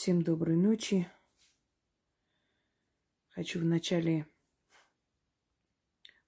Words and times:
Всем 0.00 0.22
доброй 0.22 0.56
ночи. 0.56 1.06
Хочу 3.28 3.60
вначале, 3.60 4.26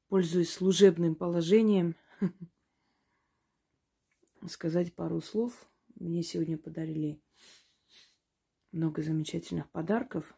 пользуясь 0.09 0.53
служебным 0.53 1.15
положением, 1.15 1.97
сказать 4.47 4.95
пару 4.95 5.23
слов. 5.23 5.71
Мне 5.95 6.23
сегодня 6.23 6.59
подарили 6.59 7.23
много 8.73 9.01
замечательных 9.01 9.71
подарков. 9.71 10.37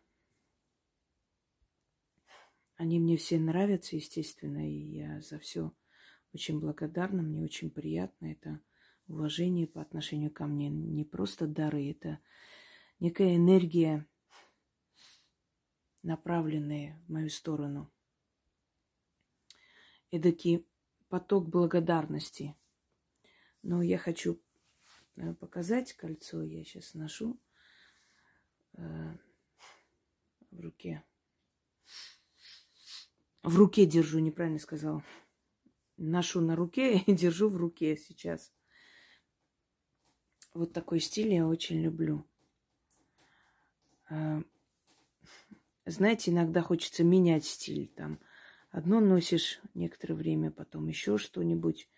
Они 2.76 3.00
мне 3.00 3.16
все 3.16 3.40
нравятся, 3.40 3.96
естественно, 3.96 4.64
и 4.64 4.76
я 4.76 5.20
за 5.22 5.40
все 5.40 5.72
очень 6.32 6.60
благодарна. 6.60 7.22
Мне 7.22 7.42
очень 7.42 7.72
приятно. 7.72 8.26
Это 8.26 8.60
уважение 9.08 9.66
по 9.66 9.82
отношению 9.82 10.30
ко 10.30 10.46
мне. 10.46 10.70
Не 10.70 11.04
просто 11.04 11.48
дары, 11.48 11.90
это 11.90 12.20
некая 13.00 13.36
энергия, 13.36 14.06
направленная 16.02 17.02
в 17.06 17.12
мою 17.12 17.30
сторону. 17.30 17.90
Эдакий 20.10 20.66
поток 21.08 21.48
благодарности. 21.48 22.56
Но 23.62 23.82
я 23.82 23.98
хочу 23.98 24.40
э, 25.16 25.32
показать 25.34 25.94
кольцо. 25.94 26.42
Я 26.42 26.64
сейчас 26.64 26.94
ношу 26.94 27.40
э, 28.74 29.16
в 30.50 30.60
руке. 30.60 31.04
В 33.42 33.56
руке 33.56 33.86
держу, 33.86 34.18
неправильно 34.20 34.58
сказала. 34.58 35.04
Ношу 35.96 36.40
на 36.40 36.56
руке 36.56 36.98
и 37.06 37.12
держу 37.12 37.48
в 37.48 37.56
руке 37.56 37.96
сейчас. 37.96 38.52
Вот 40.52 40.72
такой 40.72 41.00
стиль 41.00 41.32
я 41.32 41.46
очень 41.46 41.80
люблю. 41.80 42.28
А, 44.08 44.42
знаете, 45.86 46.30
иногда 46.30 46.62
хочется 46.62 47.04
менять 47.04 47.44
стиль. 47.44 47.88
Там 47.88 48.20
одно 48.70 49.00
носишь 49.00 49.60
некоторое 49.74 50.14
время, 50.14 50.50
потом 50.50 50.88
еще 50.88 51.18
что-нибудь. 51.18 51.88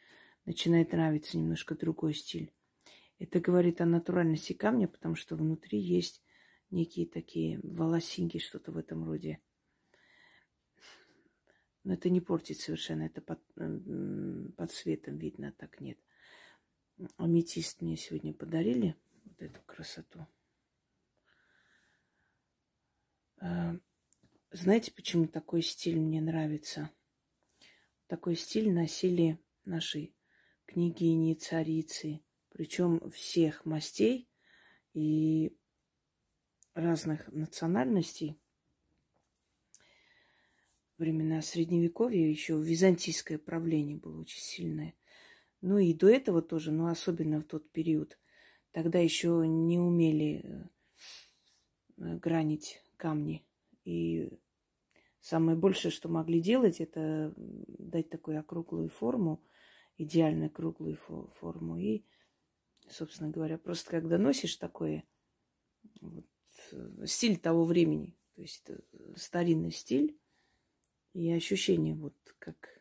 Начинает 0.44 0.92
нравиться 0.92 1.36
немножко 1.36 1.74
другой 1.74 2.14
стиль. 2.14 2.52
Это 3.18 3.40
говорит 3.40 3.80
о 3.80 3.86
натуральности 3.86 4.52
камня, 4.52 4.86
потому 4.88 5.14
что 5.14 5.36
внутри 5.36 5.78
есть 5.78 6.22
некие 6.70 7.06
такие 7.06 7.58
волосинки, 7.62 8.38
что-то 8.38 8.72
в 8.72 8.76
этом 8.76 9.04
роде. 9.04 9.40
Но 11.84 11.94
это 11.94 12.10
не 12.10 12.20
портит 12.20 12.58
совершенно, 12.58 13.04
это 13.04 13.20
под, 13.20 13.40
под 14.56 14.72
светом 14.72 15.18
видно, 15.18 15.52
так 15.52 15.80
нет. 15.80 15.98
Аметист 17.16 17.80
мне 17.80 17.96
сегодня 17.96 18.34
подарили 18.34 18.96
вот 19.24 19.40
эту 19.40 19.60
красоту. 19.66 20.20
А, 20.20 20.26
знаете, 23.38 24.92
почему 24.92 25.26
такой 25.26 25.62
стиль 25.62 25.98
мне 25.98 26.20
нравится? 26.20 26.90
Такой 28.06 28.36
стиль 28.36 28.72
носили 28.72 29.38
наши 29.64 30.14
княгини, 30.66 31.34
царицы, 31.34 32.20
причем 32.50 33.10
всех 33.10 33.64
мастей 33.64 34.28
и 34.94 35.56
разных 36.74 37.28
национальностей. 37.32 38.40
Времена 40.98 41.42
Средневековья 41.42 42.26
еще 42.26 42.58
византийское 42.58 43.38
правление 43.38 43.96
было 43.96 44.20
очень 44.20 44.40
сильное. 44.40 44.94
Ну 45.60 45.78
и 45.78 45.92
до 45.92 46.08
этого 46.08 46.40
тоже, 46.40 46.72
но 46.72 46.86
особенно 46.86 47.40
в 47.40 47.44
тот 47.44 47.70
период. 47.70 48.18
Тогда 48.72 48.98
еще 48.98 49.44
не 49.46 49.78
умели 49.78 50.68
э, 51.96 52.16
гранить 52.16 52.82
камни. 52.96 53.44
И 53.84 54.30
самое 55.20 55.56
большее, 55.56 55.92
что 55.92 56.08
могли 56.08 56.40
делать, 56.40 56.80
это 56.80 57.32
дать 57.36 58.08
такую 58.10 58.40
округлую 58.40 58.88
форму, 58.88 59.42
идеально 59.96 60.48
круглую 60.48 60.96
форму. 60.96 61.78
И, 61.78 62.04
собственно 62.88 63.30
говоря, 63.30 63.58
просто 63.58 63.90
когда 63.90 64.18
носишь 64.18 64.56
такое, 64.56 65.04
вот, 66.00 66.26
стиль 67.04 67.38
того 67.38 67.64
времени, 67.64 68.16
то 68.34 68.42
есть 68.42 68.62
это 68.64 68.82
старинный 69.16 69.70
стиль, 69.70 70.18
и 71.12 71.32
ощущение 71.32 71.94
вот 71.94 72.14
как 72.38 72.80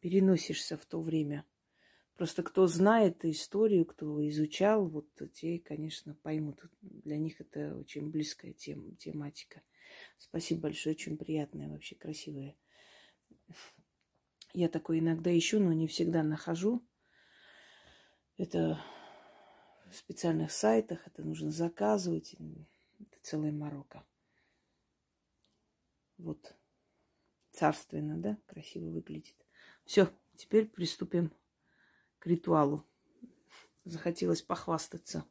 переносишься 0.00 0.76
в 0.76 0.84
то 0.86 1.00
время– 1.00 1.44
Просто 2.16 2.44
кто 2.44 2.66
знает 2.68 3.24
историю, 3.24 3.84
кто 3.84 4.26
изучал, 4.28 4.86
вот 4.86 5.08
те, 5.32 5.58
конечно, 5.58 6.14
поймут. 6.22 6.60
Для 6.80 7.18
них 7.18 7.40
это 7.40 7.76
очень 7.76 8.10
близкая 8.10 8.52
тем, 8.52 8.96
тематика. 8.96 9.62
Спасибо 10.18 10.62
большое, 10.62 10.94
очень 10.94 11.18
приятная, 11.18 11.68
вообще 11.68 11.96
красивая. 11.96 12.56
Я 14.52 14.68
такое 14.68 15.00
иногда 15.00 15.36
ищу, 15.36 15.58
но 15.58 15.72
не 15.72 15.88
всегда 15.88 16.22
нахожу. 16.22 16.86
Это 18.36 18.80
в 19.90 19.96
специальных 19.96 20.52
сайтах, 20.52 21.04
это 21.08 21.22
нужно 21.22 21.50
заказывать. 21.50 22.34
Это 22.34 23.18
целая 23.22 23.50
морока. 23.50 24.04
Вот. 26.18 26.54
Царственно, 27.50 28.16
да? 28.16 28.38
Красиво 28.46 28.88
выглядит. 28.90 29.34
Все, 29.84 30.08
теперь 30.36 30.66
приступим 30.66 31.32
ритуалу. 32.26 32.84
Захотелось 33.84 34.42
похвастаться. 34.42 35.24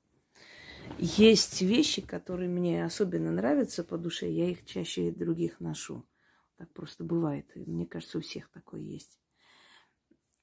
Есть 0.98 1.62
вещи, 1.62 2.02
которые 2.02 2.50
мне 2.50 2.86
особенно 2.86 3.31
нравятся 3.31 3.84
по 3.84 3.98
душе, 3.98 4.30
я 4.30 4.50
их 4.50 4.66
чаще 4.66 5.12
других 5.12 5.59
ношу. 5.59 6.06
Так 6.58 6.72
просто 6.72 7.04
бывает. 7.04 7.52
мне 7.56 7.86
кажется, 7.86 8.20
у 8.20 8.22
всех 8.22 8.50
такое 8.52 8.81
есть. 8.81 9.20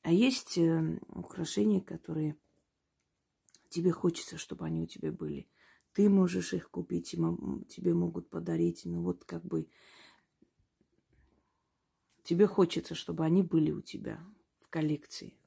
А 0.03 0.13
есть 0.13 0.59
э, 0.59 0.99
украшения, 1.09 1.81
которые 1.81 2.37
тебе 3.69 3.93
хочется, 3.93 4.39
чтобы 4.39 4.65
они 4.65 4.83
у 4.83 4.87
тебя 4.87 5.13
были. 5.13 5.49
Ты 5.93 6.09
можешь 6.09 6.53
их 6.53 6.71
купить, 6.71 7.11
тебе 7.11 7.95
могут 7.95 8.29
подарить. 8.31 8.85
Но 8.85 9.03
вот 9.03 9.25
как 9.25 9.45
бы 9.45 9.69
тебе 12.23 12.47
хочется, 12.47 12.95
чтобы 12.95 13.25
они 13.25 13.43
были 13.43 13.71
у 13.71 13.83
тебя 13.83 14.25
в 14.61 14.69
коллекции 14.69 15.40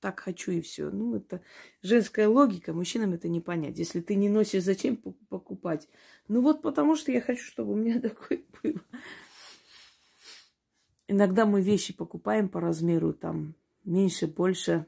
так 0.00 0.20
хочу 0.20 0.52
и 0.52 0.60
все. 0.60 0.90
Ну, 0.90 1.16
это 1.16 1.42
женская 1.82 2.28
логика, 2.28 2.72
мужчинам 2.72 3.12
это 3.12 3.28
не 3.28 3.40
понять. 3.40 3.78
Если 3.78 4.00
ты 4.00 4.14
не 4.14 4.28
носишь, 4.28 4.62
зачем 4.62 4.96
покупать? 4.96 5.88
Ну 6.28 6.40
вот 6.40 6.62
потому 6.62 6.96
что 6.96 7.12
я 7.12 7.20
хочу, 7.20 7.44
чтобы 7.44 7.72
у 7.72 7.76
меня 7.76 8.00
такое 8.00 8.42
было. 8.62 8.80
Иногда 11.08 11.46
мы 11.46 11.62
вещи 11.62 11.94
покупаем 11.94 12.48
по 12.48 12.60
размеру, 12.60 13.14
там, 13.14 13.54
меньше, 13.84 14.26
больше, 14.26 14.86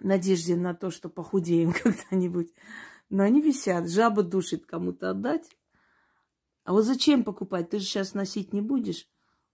надежде 0.00 0.56
на 0.56 0.74
то, 0.74 0.90
что 0.90 1.08
похудеем 1.08 1.72
когда-нибудь. 1.82 2.52
Но 3.08 3.22
они 3.22 3.40
висят, 3.40 3.90
жаба 3.90 4.22
душит 4.22 4.66
кому-то 4.66 5.10
отдать. 5.10 5.48
А 6.64 6.72
вот 6.72 6.82
зачем 6.82 7.24
покупать? 7.24 7.70
Ты 7.70 7.78
же 7.78 7.84
сейчас 7.84 8.14
носить 8.14 8.52
не 8.52 8.60
будешь. 8.60 9.08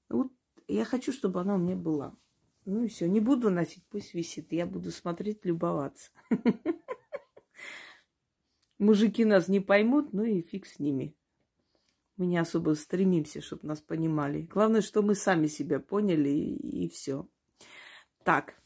Вот 0.08 0.32
я 0.66 0.84
хочу, 0.84 1.12
чтобы 1.12 1.40
она 1.40 1.54
у 1.54 1.58
меня 1.58 1.76
была. 1.76 2.14
Ну 2.70 2.84
и 2.84 2.88
все, 2.88 3.08
не 3.08 3.18
буду 3.18 3.48
носить, 3.48 3.82
пусть 3.88 4.12
висит. 4.12 4.52
Я 4.52 4.66
буду 4.66 4.90
смотреть, 4.90 5.42
любоваться. 5.46 6.10
Мужики 8.78 9.24
нас 9.24 9.48
не 9.48 9.60
поймут, 9.60 10.12
ну 10.12 10.22
и 10.22 10.42
фиг 10.42 10.66
с 10.66 10.78
ними. 10.78 11.16
Мы 12.18 12.26
не 12.26 12.36
особо 12.36 12.74
стремимся, 12.74 13.40
чтобы 13.40 13.66
нас 13.66 13.80
понимали. 13.80 14.42
Главное, 14.42 14.82
что 14.82 15.00
мы 15.00 15.14
сами 15.14 15.46
себя 15.46 15.80
поняли, 15.80 16.28
и, 16.28 16.84
и 16.84 16.88
все. 16.90 17.26
Так. 18.22 18.60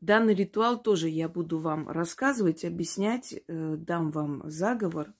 Данный 0.00 0.34
ритуал 0.34 0.80
тоже 0.80 1.08
я 1.08 1.28
буду 1.28 1.58
вам 1.58 1.88
рассказывать, 1.88 2.64
объяснять, 2.64 3.34
э, 3.48 3.74
дам 3.76 4.12
вам 4.12 4.48
заговор. 4.48 5.12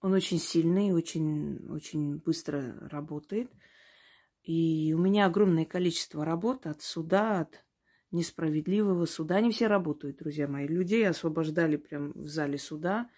Он 0.00 0.12
очень 0.12 0.38
сильный, 0.38 0.92
очень, 0.92 1.66
очень 1.70 2.18
быстро 2.18 2.88
работает. 2.88 3.50
И 4.46 4.94
у 4.96 4.98
меня 4.98 5.26
огромное 5.26 5.64
количество 5.64 6.24
работ 6.24 6.66
от 6.68 6.80
суда, 6.80 7.40
от 7.40 7.64
несправедливого 8.12 9.04
суда. 9.04 9.36
Они 9.36 9.50
все 9.50 9.66
работают, 9.66 10.18
друзья 10.18 10.46
мои. 10.46 10.68
Людей 10.68 11.06
освобождали 11.08 11.76
прямо 11.76 12.12
в 12.14 12.28
зале 12.28 12.56
суда. 12.56 13.10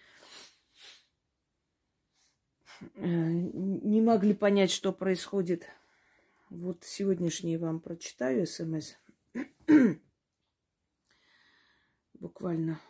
Э, 2.95 3.05
не 3.05 4.01
могли 4.01 4.33
понять, 4.33 4.71
что 4.71 4.91
происходит. 4.91 5.67
Вот 6.49 6.83
сегодняшний 6.85 7.59
вам 7.59 7.81
прочитаю 7.81 8.47
смс. 8.47 8.95
Буквально. 12.15 12.81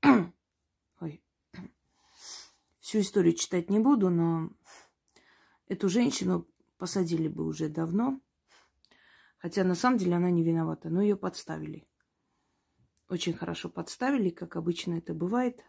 Ой. 1.00 1.22
Всю 2.80 3.00
историю 3.00 3.34
читать 3.34 3.68
не 3.68 3.80
буду, 3.80 4.08
но 4.08 4.50
эту 5.68 5.90
женщину 5.90 6.48
посадили 6.84 7.28
бы 7.28 7.46
уже 7.46 7.70
давно. 7.70 8.20
Хотя 9.38 9.64
на 9.64 9.74
самом 9.74 9.96
деле 9.96 10.16
она 10.16 10.30
не 10.30 10.42
виновата, 10.42 10.90
но 10.90 11.00
ее 11.00 11.16
подставили. 11.16 11.88
Очень 13.08 13.32
хорошо 13.32 13.70
подставили, 13.70 14.28
как 14.28 14.56
обычно 14.56 14.98
это 14.98 15.14
бывает. 15.14 15.64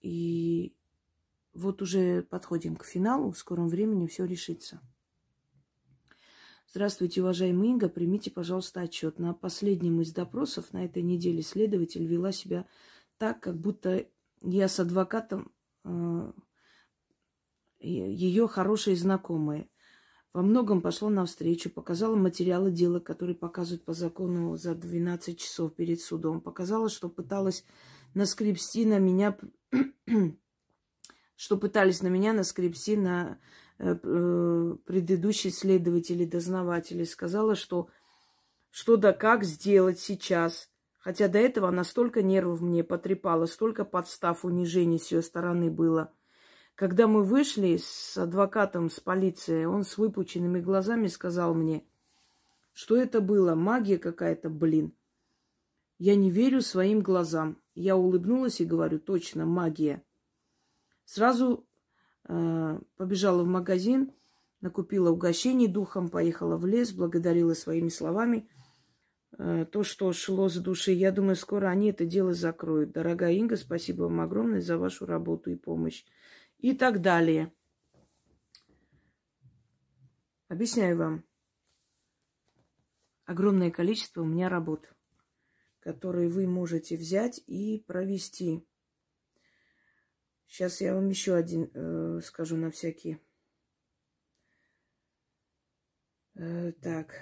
И 0.00 0.74
вот 1.54 1.82
уже 1.82 2.24
подходим 2.24 2.74
к 2.74 2.84
финалу, 2.84 3.30
в 3.30 3.38
скором 3.38 3.68
времени 3.68 4.08
все 4.08 4.24
решится. 4.24 4.80
Здравствуйте, 6.66 7.20
уважаемый 7.20 7.68
Инга. 7.68 7.88
Примите, 7.88 8.32
пожалуйста, 8.32 8.80
отчет. 8.80 9.20
На 9.20 9.34
последнем 9.34 10.00
из 10.00 10.12
допросов 10.12 10.72
на 10.72 10.84
этой 10.84 11.04
неделе 11.04 11.42
следователь 11.42 12.04
вела 12.04 12.32
себя 12.32 12.66
так, 13.18 13.38
как 13.38 13.56
будто 13.56 14.04
я 14.42 14.66
с 14.66 14.80
адвокатом 14.80 15.52
э, 15.84 16.32
ее 17.80 18.48
хорошие 18.48 18.96
знакомые. 18.96 19.68
Во 20.32 20.42
многом 20.42 20.82
пошло 20.82 21.08
навстречу, 21.08 21.70
показала 21.70 22.14
материалы 22.14 22.70
дела, 22.70 23.00
которые 23.00 23.34
показывают 23.34 23.84
по 23.84 23.92
закону 23.94 24.56
за 24.56 24.74
12 24.74 25.38
часов 25.38 25.74
перед 25.74 26.00
судом. 26.00 26.40
Показала, 26.40 26.88
что 26.88 27.08
пыталась 27.08 27.64
наскребсти 28.14 28.84
на 28.84 28.98
меня, 28.98 29.36
что 31.36 31.56
пытались 31.56 32.02
на 32.02 32.08
меня 32.08 32.32
наскребсти 32.32 32.96
на 32.96 33.38
э, 33.78 33.96
э, 34.02 34.76
предыдущие 34.84 35.52
следователи, 35.52 36.24
дознаватели. 36.24 37.04
Сказала, 37.04 37.54
что 37.54 37.88
что 38.70 38.96
да 38.96 39.12
как 39.12 39.44
сделать 39.44 39.98
сейчас. 39.98 40.68
Хотя 40.98 41.28
до 41.28 41.38
этого 41.38 41.68
она 41.68 41.84
столько 41.84 42.22
нервов 42.22 42.60
мне 42.60 42.84
потрепала, 42.84 43.46
столько 43.46 43.84
подстав, 43.84 44.44
унижений 44.44 44.98
с 44.98 45.10
ее 45.10 45.22
стороны 45.22 45.70
было. 45.70 46.12
Когда 46.78 47.08
мы 47.08 47.24
вышли 47.24 47.76
с 47.76 48.16
адвокатом, 48.16 48.88
с 48.88 49.00
полицией, 49.00 49.66
он 49.66 49.82
с 49.82 49.98
выпученными 49.98 50.60
глазами 50.60 51.08
сказал 51.08 51.52
мне, 51.52 51.84
что 52.72 52.96
это 52.96 53.20
было, 53.20 53.56
магия 53.56 53.98
какая-то, 53.98 54.48
блин. 54.48 54.94
Я 55.98 56.14
не 56.14 56.30
верю 56.30 56.60
своим 56.60 57.00
глазам. 57.00 57.60
Я 57.74 57.96
улыбнулась 57.96 58.60
и 58.60 58.64
говорю, 58.64 59.00
точно, 59.00 59.44
магия. 59.44 60.04
Сразу 61.04 61.66
э, 62.28 62.80
побежала 62.96 63.42
в 63.42 63.48
магазин, 63.48 64.12
накупила 64.60 65.10
угощений 65.10 65.66
духом, 65.66 66.08
поехала 66.08 66.56
в 66.56 66.64
лес, 66.64 66.92
благодарила 66.92 67.54
своими 67.54 67.88
словами 67.88 68.48
э, 69.36 69.66
то, 69.68 69.82
что 69.82 70.12
шло 70.12 70.48
с 70.48 70.54
души. 70.58 70.92
Я 70.92 71.10
думаю, 71.10 71.34
скоро 71.34 71.66
они 71.66 71.90
это 71.90 72.06
дело 72.06 72.34
закроют. 72.34 72.92
Дорогая 72.92 73.32
Инга, 73.32 73.56
спасибо 73.56 74.04
вам 74.04 74.20
огромное 74.20 74.60
за 74.60 74.78
вашу 74.78 75.06
работу 75.06 75.50
и 75.50 75.56
помощь. 75.56 76.04
И 76.58 76.74
так 76.74 77.00
далее. 77.00 77.52
Объясняю 80.48 80.96
вам. 80.96 81.24
Огромное 83.24 83.70
количество 83.70 84.22
у 84.22 84.26
меня 84.26 84.48
работ 84.48 84.88
которые 85.88 86.28
вы 86.28 86.46
можете 86.46 86.98
взять 86.98 87.40
и 87.46 87.82
провести. 87.86 88.62
Сейчас 90.46 90.82
я 90.82 90.94
вам 90.94 91.08
еще 91.08 91.34
один 91.34 91.70
э, 91.72 92.20
скажу 92.22 92.58
на 92.58 92.70
всякий. 92.70 93.18
Э, 96.34 96.72
так. 96.72 97.14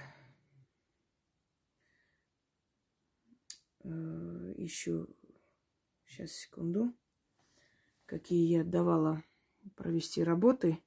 Э, 3.85 4.53
ищу. 4.57 5.07
Сейчас, 6.05 6.31
секунду. 6.31 6.93
Какие 8.05 8.57
я 8.57 8.63
давала 8.65 9.23
провести 9.75 10.23
работы. 10.23 10.81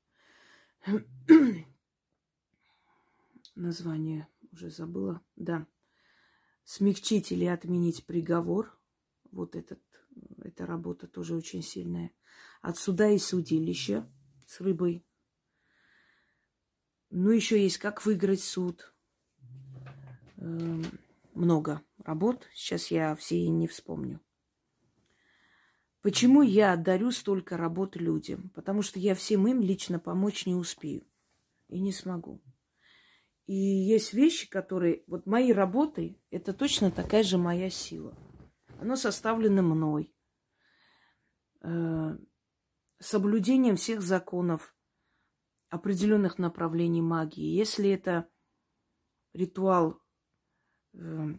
Название 3.54 4.28
уже 4.52 4.70
забыла. 4.70 5.20
Да 5.36 5.66
смягчить 6.70 7.32
или 7.32 7.46
отменить 7.46 8.06
приговор. 8.06 8.78
Вот 9.32 9.56
этот, 9.56 9.80
эта 10.44 10.66
работа 10.66 11.08
тоже 11.08 11.34
очень 11.34 11.62
сильная. 11.62 12.12
От 12.62 12.76
суда 12.76 13.10
и 13.10 13.18
судилища 13.18 14.08
с 14.46 14.60
рыбой. 14.60 15.04
Ну, 17.10 17.30
еще 17.30 17.60
есть 17.60 17.78
как 17.78 18.04
выиграть 18.06 18.40
суд. 18.40 18.94
Эм, 20.36 20.84
много 21.34 21.82
работ. 22.04 22.48
Сейчас 22.54 22.92
я 22.92 23.16
все 23.16 23.36
и 23.36 23.48
не 23.48 23.66
вспомню. 23.66 24.20
Почему 26.02 26.40
я 26.42 26.76
дарю 26.76 27.10
столько 27.10 27.56
работ 27.56 27.96
людям? 27.96 28.50
Потому 28.54 28.82
что 28.82 28.98
я 28.98 29.14
всем 29.14 29.46
им 29.46 29.60
лично 29.60 29.98
помочь 29.98 30.46
не 30.46 30.54
успею 30.54 31.06
и 31.68 31.78
не 31.78 31.92
смогу. 31.92 32.40
И 33.46 33.54
есть 33.54 34.14
вещи, 34.14 34.48
которые... 34.48 35.02
Вот 35.06 35.26
мои 35.26 35.52
работы, 35.52 36.18
это 36.30 36.54
точно 36.54 36.90
такая 36.90 37.22
же 37.22 37.36
моя 37.36 37.68
сила. 37.68 38.16
Оно 38.80 38.96
составлено 38.96 39.62
мной. 39.62 40.14
Э, 41.62 42.16
соблюдением 42.98 43.76
всех 43.76 44.00
законов 44.00 44.74
определенных 45.68 46.38
направлений 46.38 47.02
магии. 47.02 47.54
Если 47.56 47.90
это 47.90 48.28
ритуал, 49.34 50.00
э, 50.94 51.34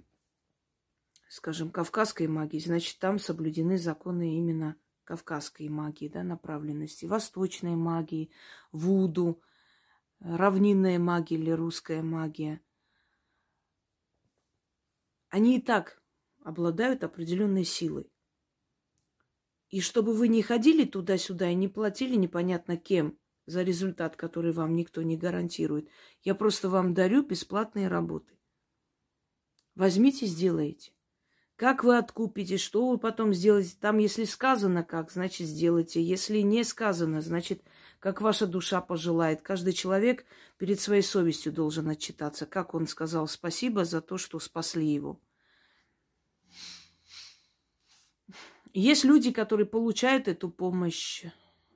скажем, 1.31 1.72
кавказской 1.72 2.28
магии, 2.28 2.60
значит, 2.60 3.00
там 3.00 3.18
соблюдены 3.18 3.78
законы 3.78 4.36
именно 4.36 4.75
кавказской 5.06 5.69
магии, 5.69 6.10
да, 6.10 6.24
направленности, 6.24 7.06
восточной 7.06 7.78
магии, 7.78 8.31
вуду, 8.74 9.42
равнинная 10.19 11.00
магия 11.00 11.38
или 11.38 11.51
русская 11.51 12.01
магия, 12.01 12.62
они 15.30 15.57
и 15.57 15.62
так 15.62 16.04
обладают 16.44 17.06
определенной 17.06 17.63
силой. 17.63 18.12
И 19.69 19.80
чтобы 19.80 20.13
вы 20.13 20.28
не 20.28 20.42
ходили 20.42 20.83
туда-сюда 20.83 21.50
и 21.50 21.56
не 21.56 21.69
платили 21.69 22.18
непонятно 22.18 22.75
кем 22.75 23.18
за 23.45 23.63
результат, 23.63 24.18
который 24.18 24.51
вам 24.51 24.75
никто 24.75 25.01
не 25.01 25.16
гарантирует, 25.16 25.88
я 26.24 26.36
просто 26.36 26.68
вам 26.68 26.94
дарю 26.94 27.24
бесплатные 27.24 27.88
работы. 27.88 28.38
Возьмите, 29.75 30.25
сделайте. 30.25 30.92
Как 31.61 31.83
вы 31.83 31.99
откупите, 31.99 32.57
что 32.57 32.89
вы 32.89 32.97
потом 32.97 33.35
сделаете? 33.35 33.75
Там, 33.79 33.99
если 33.99 34.23
сказано 34.23 34.83
как, 34.83 35.11
значит, 35.11 35.45
сделайте. 35.45 36.01
Если 36.01 36.39
не 36.39 36.63
сказано, 36.63 37.21
значит, 37.21 37.61
как 37.99 38.19
ваша 38.19 38.47
душа 38.47 38.81
пожелает. 38.81 39.43
Каждый 39.43 39.73
человек 39.73 40.25
перед 40.57 40.79
своей 40.79 41.03
совестью 41.03 41.53
должен 41.53 41.87
отчитаться, 41.87 42.47
как 42.47 42.73
он 42.73 42.87
сказал 42.87 43.27
спасибо 43.27 43.85
за 43.85 44.01
то, 44.01 44.17
что 44.17 44.39
спасли 44.39 44.87
его. 44.87 45.21
Есть 48.73 49.03
люди, 49.03 49.31
которые 49.31 49.67
получают 49.67 50.27
эту 50.27 50.49
помощь 50.49 51.25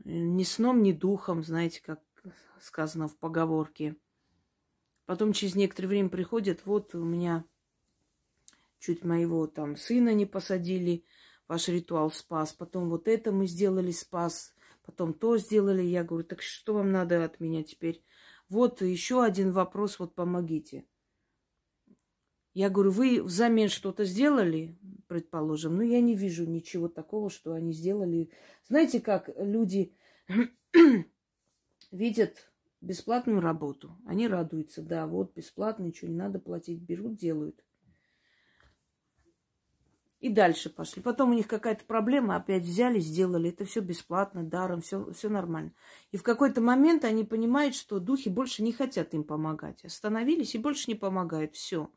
ни 0.04 0.44
сном, 0.46 0.82
ни 0.82 0.94
духом, 0.94 1.44
знаете, 1.44 1.84
как 1.86 2.02
сказано 2.60 3.08
в 3.08 3.16
поговорке. 3.18 3.96
Потом 5.06 5.32
через 5.32 5.54
некоторое 5.54 5.90
время 5.90 6.10
приходят, 6.10 6.66
вот 6.66 6.96
у 6.96 7.04
меня 7.04 7.46
чуть 8.86 9.04
моего 9.04 9.48
там 9.48 9.76
сына 9.76 10.14
не 10.14 10.26
посадили, 10.26 11.04
ваш 11.48 11.68
ритуал 11.68 12.12
спас. 12.12 12.54
Потом 12.54 12.90
вот 12.90 13.08
это 13.08 13.32
мы 13.32 13.48
сделали, 13.48 13.92
спас 13.92 14.54
потом 14.86 15.14
то 15.14 15.38
сделали. 15.38 15.82
Я 15.82 16.04
говорю, 16.04 16.26
так 16.26 16.42
что 16.42 16.76
вам 16.76 16.92
надо 16.92 17.24
от 17.24 17.40
меня 17.40 17.64
теперь? 17.64 18.04
Вот 18.48 18.82
еще 18.82 19.24
один 19.24 19.52
вопрос, 19.52 20.00
вот 20.00 20.14
помогите. 20.14 20.86
Я 22.54 22.70
говорю, 22.70 22.92
вы 22.92 23.22
взамен 23.22 23.68
что-то 23.68 24.06
сделали, 24.06 24.78
предположим, 25.08 25.76
но 25.76 25.84
я 25.84 26.00
не 26.00 26.16
вижу 26.16 26.46
ничего 26.46 26.88
такого, 26.88 27.30
что 27.30 27.54
они 27.54 27.74
сделали. 27.74 28.30
Знаете, 28.68 29.02
как 29.02 29.30
люди 29.36 29.94
видят 31.92 32.50
бесплатную 32.80 33.42
работу, 33.42 33.98
они 34.06 34.28
радуются, 34.28 34.82
да, 34.82 35.06
вот 35.06 35.36
бесплатно, 35.36 35.84
ничего 35.84 36.10
не 36.10 36.16
надо 36.16 36.40
платить, 36.40 36.80
берут, 36.80 37.18
делают. 37.18 37.62
И 40.20 40.30
дальше 40.30 40.70
пошли. 40.70 41.02
Потом 41.02 41.32
у 41.32 41.34
них 41.34 41.48
какая-то 41.48 41.86
проблема, 41.86 42.38
опять 42.38 42.64
взяли, 42.64 43.00
сделали. 43.00 43.50
Это 43.50 43.66
все 43.66 43.82
бесплатно, 43.82 44.44
даром, 44.44 44.82
все, 44.82 45.06
нормально. 45.24 45.74
И 46.12 46.18
в 46.18 46.24
какой-то 46.24 46.62
момент 46.62 47.04
они 47.04 47.24
понимают, 47.26 47.76
что 47.76 48.00
духи 48.00 48.30
больше 48.30 48.64
не 48.64 48.72
хотят 48.72 49.14
им 49.14 49.24
помогать. 49.24 49.84
Остановились 49.84 50.56
и 50.56 50.60
больше 50.60 50.90
не 50.90 50.96
помогают. 50.96 51.56
Все. 51.56 51.92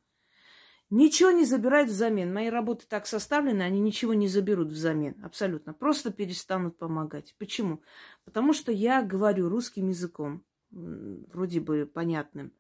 Ничего 0.91 1.31
не 1.31 1.45
забирают 1.45 1.91
взамен. 1.91 2.33
Мои 2.33 2.49
работы 2.49 2.87
так 2.89 3.07
составлены, 3.07 3.63
они 3.63 3.79
ничего 3.81 4.15
не 4.15 4.27
заберут 4.27 4.69
взамен. 4.69 5.15
Абсолютно. 5.23 5.73
Просто 5.73 6.11
перестанут 6.11 6.77
помогать. 6.77 7.35
Почему? 7.39 7.83
Потому 8.25 8.53
что 8.53 8.73
я 8.73 9.03
говорю 9.03 9.49
русским 9.49 9.89
языком. 9.89 10.45
Вроде 10.71 11.61
бы 11.61 11.87
понятным. 11.87 12.53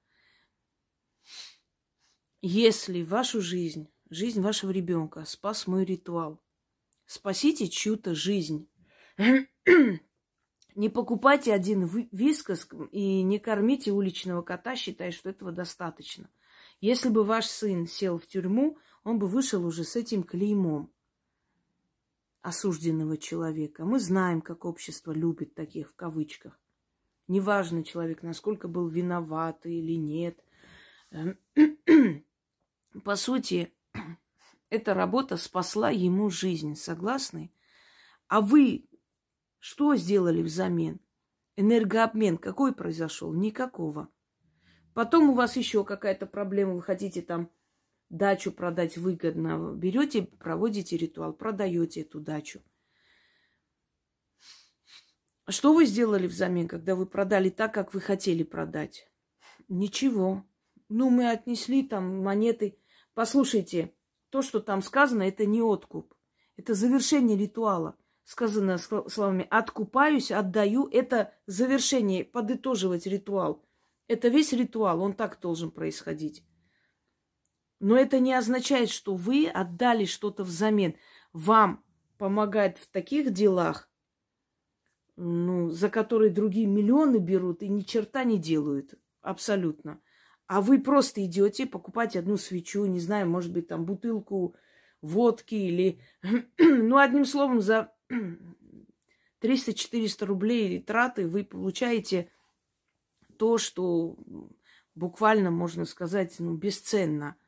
Если 2.40 3.02
вашу 3.02 3.40
жизнь 3.42 3.88
жизнь 4.10 4.40
вашего 4.40 4.70
ребенка, 4.70 5.24
спас 5.24 5.66
мой 5.66 5.84
ритуал. 5.84 6.40
Спасите 7.06 7.68
чью-то 7.68 8.14
жизнь. 8.14 8.68
Не 10.74 10.88
покупайте 10.88 11.52
один 11.52 11.84
вискос 12.12 12.68
и 12.92 13.22
не 13.22 13.40
кормите 13.40 13.90
уличного 13.90 14.42
кота, 14.42 14.76
считая, 14.76 15.10
что 15.10 15.30
этого 15.30 15.50
достаточно. 15.50 16.30
Если 16.80 17.08
бы 17.08 17.24
ваш 17.24 17.46
сын 17.46 17.88
сел 17.88 18.16
в 18.18 18.28
тюрьму, 18.28 18.78
он 19.02 19.18
бы 19.18 19.26
вышел 19.26 19.66
уже 19.66 19.82
с 19.82 19.96
этим 19.96 20.22
клеймом. 20.22 20.92
осужденного 22.42 23.16
человека. 23.16 23.84
Мы 23.84 23.98
знаем, 23.98 24.40
как 24.40 24.64
общество 24.64 25.10
любит 25.10 25.54
таких 25.54 25.90
в 25.90 25.94
кавычках. 25.96 26.60
Неважно 27.26 27.82
человек, 27.82 28.22
насколько 28.22 28.68
был 28.68 28.86
виноват 28.86 29.66
или 29.66 29.96
нет. 29.96 30.38
По 33.04 33.16
сути, 33.16 33.72
эта 34.70 34.94
работа 34.94 35.36
спасла 35.36 35.90
ему 35.90 36.30
жизнь, 36.30 36.74
согласны? 36.74 37.52
А 38.28 38.40
вы 38.40 38.88
что 39.58 39.96
сделали 39.96 40.42
взамен? 40.42 41.00
Энергообмен 41.56 42.38
какой 42.38 42.74
произошел? 42.74 43.32
Никакого. 43.32 44.08
Потом 44.94 45.30
у 45.30 45.34
вас 45.34 45.56
еще 45.56 45.84
какая-то 45.84 46.26
проблема, 46.26 46.74
вы 46.74 46.82
хотите 46.82 47.22
там 47.22 47.50
дачу 48.10 48.52
продать 48.52 48.96
выгодно. 48.96 49.74
Берете, 49.74 50.22
проводите 50.22 50.96
ритуал, 50.96 51.32
продаете 51.32 52.02
эту 52.02 52.20
дачу. 52.20 52.62
Что 55.48 55.72
вы 55.72 55.86
сделали 55.86 56.26
взамен, 56.26 56.68
когда 56.68 56.94
вы 56.94 57.06
продали 57.06 57.48
так, 57.48 57.72
как 57.72 57.94
вы 57.94 58.00
хотели 58.00 58.42
продать? 58.42 59.10
Ничего. 59.68 60.44
Ну, 60.88 61.10
мы 61.10 61.30
отнесли 61.30 61.82
там 61.82 62.22
монеты. 62.22 62.78
Послушайте, 63.18 63.92
то, 64.30 64.42
что 64.42 64.60
там 64.60 64.80
сказано, 64.80 65.24
это 65.24 65.44
не 65.44 65.60
откуп. 65.60 66.14
Это 66.56 66.74
завершение 66.74 67.36
ритуала. 67.36 67.96
Сказано 68.22 68.78
словами 68.78 69.44
«откупаюсь», 69.50 70.30
«отдаю». 70.30 70.86
Это 70.86 71.34
завершение, 71.44 72.24
подытоживать 72.24 73.08
ритуал. 73.08 73.66
Это 74.06 74.28
весь 74.28 74.52
ритуал, 74.52 75.02
он 75.02 75.14
так 75.14 75.40
должен 75.40 75.72
происходить. 75.72 76.44
Но 77.80 77.96
это 77.96 78.20
не 78.20 78.32
означает, 78.34 78.88
что 78.88 79.16
вы 79.16 79.48
отдали 79.48 80.04
что-то 80.04 80.44
взамен. 80.44 80.94
Вам 81.32 81.84
помогает 82.18 82.78
в 82.78 82.86
таких 82.86 83.32
делах, 83.32 83.90
ну, 85.16 85.70
за 85.70 85.90
которые 85.90 86.30
другие 86.30 86.68
миллионы 86.68 87.16
берут 87.16 87.64
и 87.64 87.68
ни 87.68 87.80
черта 87.80 88.22
не 88.22 88.38
делают. 88.38 88.94
Абсолютно. 89.22 90.00
А 90.48 90.60
вы 90.60 90.80
просто 90.80 91.24
идете 91.24 91.66
покупать 91.66 92.16
одну 92.16 92.36
свечу, 92.36 92.84
не 92.86 92.98
знаю, 92.98 93.28
может 93.30 93.52
быть, 93.52 93.68
там 93.68 93.84
бутылку 93.84 94.56
водки 95.00 95.54
или... 95.54 96.00
ну, 96.58 96.98
одним 96.98 97.24
словом, 97.24 97.60
за 97.60 97.92
300-400 99.40 100.24
рублей 100.24 100.82
траты 100.82 101.28
вы 101.28 101.44
получаете 101.44 102.28
то, 103.36 103.58
что 103.58 104.16
буквально, 104.96 105.52
можно 105.52 105.84
сказать, 105.84 106.34
ну, 106.40 106.56
бесценно– 106.56 107.36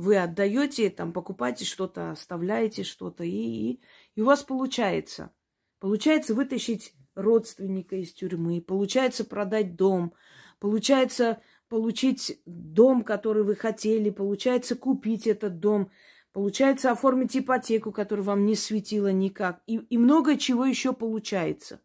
вы 0.00 0.16
отдаете, 0.16 0.88
там, 0.88 1.12
покупаете 1.12 1.66
что-то, 1.66 2.12
оставляете 2.12 2.84
что-то, 2.84 3.22
и, 3.22 3.30
и, 3.30 3.80
и 4.14 4.22
у 4.22 4.24
вас 4.24 4.42
получается. 4.42 5.30
Получается 5.78 6.34
вытащить 6.34 6.94
родственника 7.14 7.96
из 7.96 8.14
тюрьмы, 8.14 8.62
получается 8.62 9.26
продать 9.26 9.76
дом, 9.76 10.14
получается 10.58 11.42
получить 11.70 12.42
дом, 12.44 13.04
который 13.04 13.44
вы 13.44 13.54
хотели, 13.54 14.10
получается 14.10 14.74
купить 14.74 15.28
этот 15.28 15.60
дом, 15.60 15.90
получается 16.32 16.90
оформить 16.90 17.36
ипотеку, 17.36 17.92
которая 17.92 18.26
вам 18.26 18.44
не 18.44 18.56
светила 18.56 19.12
никак, 19.12 19.62
и, 19.66 19.76
и 19.76 19.96
много 19.96 20.36
чего 20.36 20.66
еще 20.66 20.92
получается. 20.92 21.80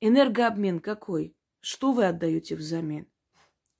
Энергообмен 0.00 0.80
какой? 0.80 1.36
Что 1.60 1.92
вы 1.92 2.06
отдаете 2.06 2.56
взамен? 2.56 3.06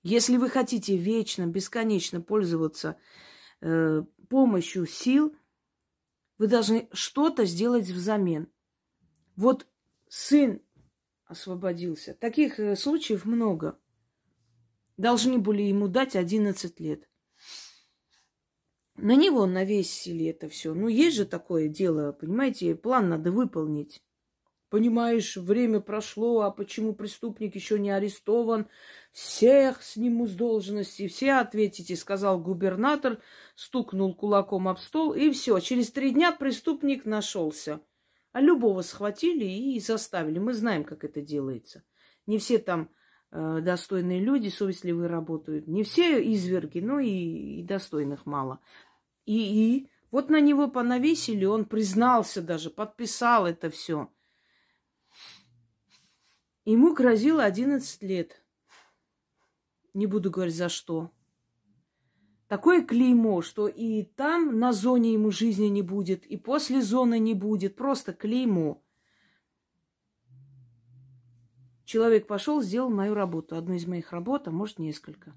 Если 0.02 0.36
вы 0.36 0.50
хотите 0.50 0.96
вечно, 0.96 1.46
бесконечно 1.46 2.20
пользоваться 2.20 2.98
э, 3.62 4.02
помощью 4.28 4.86
сил, 4.86 5.34
вы 6.36 6.48
должны 6.48 6.88
что-то 6.92 7.46
сделать 7.46 7.88
взамен. 7.88 8.48
Вот 9.36 9.66
сын 10.08 10.60
освободился. 11.24 12.12
Таких 12.12 12.60
э, 12.60 12.76
случаев 12.76 13.24
много. 13.24 13.78
Должны 14.96 15.38
были 15.38 15.62
ему 15.62 15.88
дать 15.88 16.16
11 16.16 16.80
лет. 16.80 17.08
На 18.96 19.14
него 19.14 19.44
навесили 19.44 20.26
это 20.26 20.48
все. 20.48 20.72
Ну, 20.72 20.88
есть 20.88 21.16
же 21.16 21.26
такое 21.26 21.68
дело, 21.68 22.12
понимаете, 22.12 22.74
план 22.74 23.10
надо 23.10 23.30
выполнить. 23.30 24.02
Понимаешь, 24.68 25.36
время 25.36 25.80
прошло, 25.80 26.40
а 26.40 26.50
почему 26.50 26.92
преступник 26.92 27.54
еще 27.54 27.78
не 27.78 27.90
арестован? 27.90 28.66
Всех 29.12 29.82
сниму 29.82 30.26
с 30.26 30.32
должности, 30.32 31.06
все 31.06 31.34
ответите, 31.34 31.94
сказал 31.94 32.40
губернатор, 32.40 33.20
стукнул 33.54 34.14
кулаком 34.14 34.66
об 34.66 34.78
стол, 34.78 35.12
и 35.12 35.30
все. 35.30 35.60
Через 35.60 35.92
три 35.92 36.10
дня 36.10 36.32
преступник 36.32 37.04
нашелся. 37.04 37.80
А 38.32 38.40
любого 38.40 38.82
схватили 38.82 39.44
и 39.44 39.78
заставили. 39.78 40.38
Мы 40.38 40.52
знаем, 40.52 40.84
как 40.84 41.04
это 41.04 41.20
делается. 41.20 41.84
Не 42.26 42.38
все 42.38 42.58
там 42.58 42.90
достойные 43.30 44.20
люди, 44.20 44.48
совестливые 44.48 45.08
работают. 45.08 45.66
Не 45.66 45.82
все 45.82 46.22
изверги, 46.22 46.80
но 46.80 47.00
и, 47.00 47.60
и 47.60 47.62
достойных 47.62 48.26
мало. 48.26 48.60
И, 49.24 49.36
и 49.36 49.90
вот 50.10 50.30
на 50.30 50.40
него 50.40 50.68
понавесили, 50.68 51.44
он 51.44 51.64
признался 51.64 52.40
даже, 52.40 52.70
подписал 52.70 53.46
это 53.46 53.70
все. 53.70 54.10
Ему 56.64 56.94
грозило 56.94 57.44
11 57.44 58.02
лет. 58.02 58.42
Не 59.94 60.06
буду 60.06 60.30
говорить 60.30 60.56
за 60.56 60.68
что. 60.68 61.12
Такое 62.48 62.84
клеймо, 62.84 63.42
что 63.42 63.66
и 63.66 64.04
там 64.04 64.58
на 64.58 64.72
зоне 64.72 65.12
ему 65.12 65.30
жизни 65.30 65.66
не 65.66 65.82
будет, 65.82 66.24
и 66.24 66.36
после 66.36 66.80
зоны 66.80 67.18
не 67.18 67.34
будет. 67.34 67.76
Просто 67.76 68.12
клеймо. 68.12 68.82
Человек 71.86 72.26
пошел, 72.26 72.60
сделал 72.60 72.90
мою 72.90 73.14
работу, 73.14 73.56
одну 73.56 73.74
из 73.74 73.86
моих 73.86 74.12
работ, 74.12 74.48
а 74.48 74.50
может 74.50 74.80
несколько. 74.80 75.34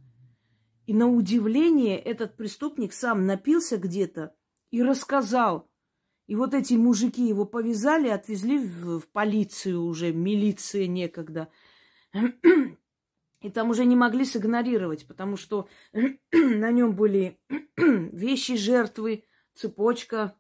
И 0.88 0.94
на 0.96 1.08
удивление 1.08 1.98
этот 2.00 2.36
преступник 2.36 2.92
сам 2.92 3.28
напился 3.28 3.78
где-то 3.78 4.36
и 4.72 4.82
рассказал, 4.82 5.70
и 6.26 6.36
вот 6.36 6.56
эти 6.56 6.74
мужики 6.74 7.28
его 7.28 7.46
повязали, 7.46 8.08
отвезли 8.08 8.58
в, 8.58 9.00
в 9.00 9.08
полицию 9.10 9.84
уже, 9.84 10.12
милиция 10.12 10.88
некогда. 10.88 11.50
И 12.14 13.50
там 13.52 13.70
уже 13.70 13.86
не 13.86 13.96
могли 13.96 14.26
сигнорировать, 14.26 15.08
потому 15.08 15.38
что 15.38 15.70
на 16.34 16.72
нем 16.72 16.96
были 16.96 17.40
вещи 17.78 18.58
жертвы, 18.58 19.24
цепочка, 19.54 20.36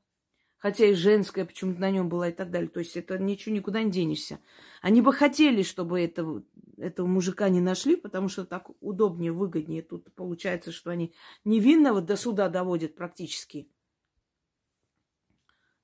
хотя 0.59 0.85
и 0.85 0.93
женская 0.93 1.45
почему-то 1.45 1.81
на 1.81 1.89
нем 1.89 2.09
была 2.09 2.29
и 2.29 2.31
так 2.31 2.51
далее. 2.51 2.69
То 2.69 2.79
есть 2.79 2.95
это 2.95 3.17
ничего 3.17 3.55
никуда 3.55 3.81
не 3.81 3.91
денешься. 3.91 4.39
Они 4.81 5.01
бы 5.01 5.11
хотели, 5.11 5.63
чтобы 5.63 5.99
этого, 6.01 6.43
этого 6.77 7.07
мужика 7.07 7.49
не 7.49 7.61
нашли, 7.61 7.95
потому 7.95 8.29
что 8.29 8.45
так 8.45 8.69
удобнее, 8.81 9.31
выгоднее. 9.31 9.81
Тут 9.81 10.13
получается, 10.13 10.71
что 10.71 10.91
они 10.91 11.13
невинного 11.43 12.01
до 12.01 12.15
суда 12.15 12.49
доводят 12.49 12.95
практически. 12.95 13.71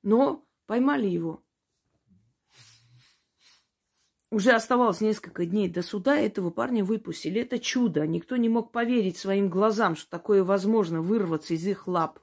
Но 0.03 0.46
поймали 0.67 1.08
его. 1.08 1.41
Уже 4.32 4.51
оставалось 4.51 5.01
несколько 5.01 5.46
дней 5.46 5.70
до 5.70 5.82
суда, 5.82 6.17
этого 6.17 6.50
парня 6.50 6.84
выпустили. 6.84 7.41
Это 7.41 7.58
чудо. 7.58 8.05
Никто 8.05 8.36
не 8.36 8.50
мог 8.50 8.72
поверить 8.72 9.17
своим 9.17 9.50
глазам, 9.50 9.96
что 9.96 10.10
такое 10.10 10.44
возможно 10.44 11.01
вырваться 11.01 11.53
из 11.53 11.65
их 11.65 11.88
лап. 11.88 12.20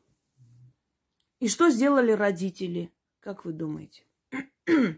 И 1.43 1.49
что 1.49 1.71
сделали 1.71 2.13
родители? 2.13 2.93
Как 3.19 3.45
вы 3.45 3.53
думаете? 3.53 4.07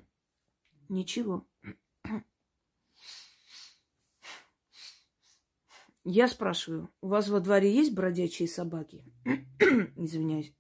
Ничего. 0.91 1.49
Я 6.05 6.29
спрашиваю, 6.29 6.93
у 7.01 7.09
вас 7.09 7.31
во 7.31 7.41
дворе 7.41 7.75
есть 7.75 7.95
бродячие 7.95 8.47
собаки? 8.47 9.07
Извиняюсь. 9.97 10.55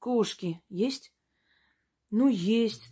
Кошки 0.00 0.60
есть? 0.68 1.14
Ну, 2.10 2.26
есть. 2.26 2.90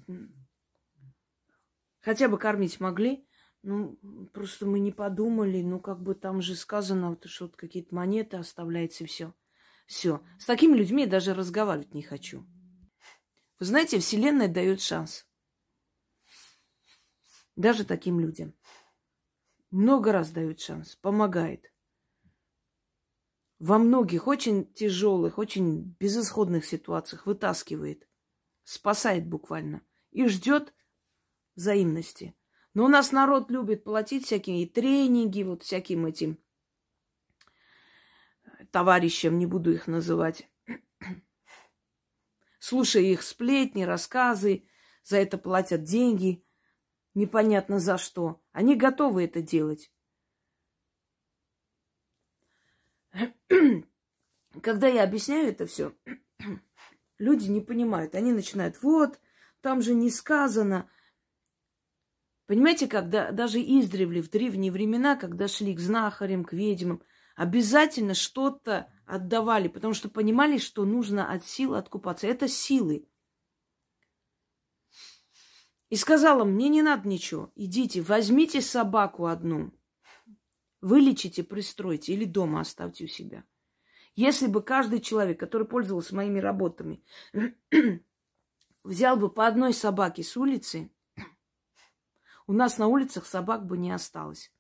Хотя 1.99 2.29
бы 2.29 2.39
кормить 2.39 2.79
могли. 2.79 3.27
Ну, 3.63 3.99
просто 4.33 4.67
мы 4.67 4.79
не 4.79 4.93
подумали. 4.93 5.63
Ну, 5.63 5.81
как 5.81 6.01
бы 6.01 6.15
там 6.15 6.43
же 6.43 6.55
сказано, 6.55 7.19
что 7.25 7.47
вот 7.47 7.57
какие-то 7.57 7.93
монеты 7.93 8.37
оставляется 8.37 9.03
и 9.03 9.09
все. 9.09 9.35
Все. 9.93 10.23
С 10.39 10.47
такими 10.47 10.75
людьми 10.75 11.03
я 11.03 11.07
даже 11.07 11.35
разговаривать 11.35 11.93
не 11.93 12.03
хочу. 12.03 12.47
Вы 13.59 13.67
знаете, 13.67 13.99
Вселенная 13.99 14.49
дает 14.49 14.81
шанс. 14.81 15.27
Даже 17.57 17.85
таким 17.85 18.19
людям. 18.19 18.55
Много 19.71 20.13
раз 20.13 20.31
дает 20.31 20.61
шанс, 20.61 20.97
помогает 20.97 21.71
во 23.59 23.77
многих 23.77 24.29
очень 24.29 24.65
тяжелых, 24.73 25.37
очень 25.37 25.95
безысходных 26.01 26.65
ситуациях 26.65 27.27
вытаскивает, 27.27 28.09
спасает 28.65 29.29
буквально 29.29 29.83
и 30.11 30.27
ждет 30.27 30.73
взаимности. 31.55 32.35
Но 32.73 32.87
у 32.87 32.89
нас 32.89 33.13
народ 33.13 33.51
любит 33.51 33.85
платить 33.85 34.25
всякие 34.25 34.67
тренинги, 34.67 35.43
вот 35.43 35.65
всяким 35.65 36.07
этим 36.07 36.42
товарищам, 38.73 39.39
не 39.39 39.47
буду 39.47 39.73
их 39.73 39.87
называть. 39.87 40.49
слушая 42.63 43.03
их 43.03 43.23
сплетни, 43.23 43.83
рассказы, 43.83 44.65
за 45.03 45.17
это 45.19 45.37
платят 45.37 45.83
деньги, 45.83 46.45
непонятно 47.15 47.79
за 47.79 47.99
что. 47.99 48.41
Они 48.53 48.77
готовы 48.77 49.25
это 49.25 49.43
делать. 49.43 49.93
Когда 54.63 54.87
я 54.87 55.03
объясняю 55.03 55.49
это 55.49 55.67
все, 55.67 55.93
люди 57.19 57.49
не 57.49 57.61
понимают. 57.61 58.15
Они 58.15 58.33
начинают, 58.33 58.81
вот, 58.83 59.21
там 59.61 59.83
же 59.83 59.95
не 59.95 60.09
сказано. 60.09 60.89
Понимаете, 62.47 62.87
когда 62.87 63.33
даже 63.33 63.61
издревле, 63.61 64.23
в 64.23 64.31
древние 64.31 64.71
времена, 64.71 65.17
когда 65.17 65.49
шли 65.49 65.75
к 65.75 65.81
знахарям, 65.81 66.45
к 66.45 66.53
ведьмам, 66.53 67.03
обязательно 67.37 68.15
что-то 68.15 68.93
отдавали, 69.07 69.69
потому 69.69 69.95
что 69.95 70.09
понимали, 70.09 70.59
что 70.59 70.85
нужно 70.85 71.31
от 71.31 71.45
сил 71.45 71.75
откупаться. 71.75 72.27
Это 72.27 72.49
силы. 72.49 73.07
И 75.89 75.97
сказала, 75.97 76.45
мне 76.45 76.69
не 76.71 76.81
надо 76.81 77.07
ничего, 77.07 77.53
идите, 77.55 78.01
возьмите 78.01 78.63
собаку 78.63 79.27
одну, 79.27 79.75
вылечите, 80.81 81.45
пристройте 81.45 82.15
или 82.15 82.25
дома 82.25 82.61
оставьте 82.61 83.05
у 83.05 83.09
себя. 83.09 83.45
Если 84.15 84.47
бы 84.47 84.63
каждый 84.63 85.01
человек, 85.01 85.39
который 85.39 85.67
пользовался 85.67 86.15
моими 86.15 86.39
работами, 86.39 87.05
взял 88.85 89.17
бы 89.19 89.31
по 89.31 89.47
одной 89.47 89.75
собаке 89.75 90.23
с 90.23 90.35
улицы, 90.37 90.91
у 92.47 92.55
нас 92.55 92.79
на 92.79 92.87
улицах 92.87 93.27
собак 93.27 93.67
бы 93.67 93.77
не 93.77 93.91
осталось. 93.91 94.51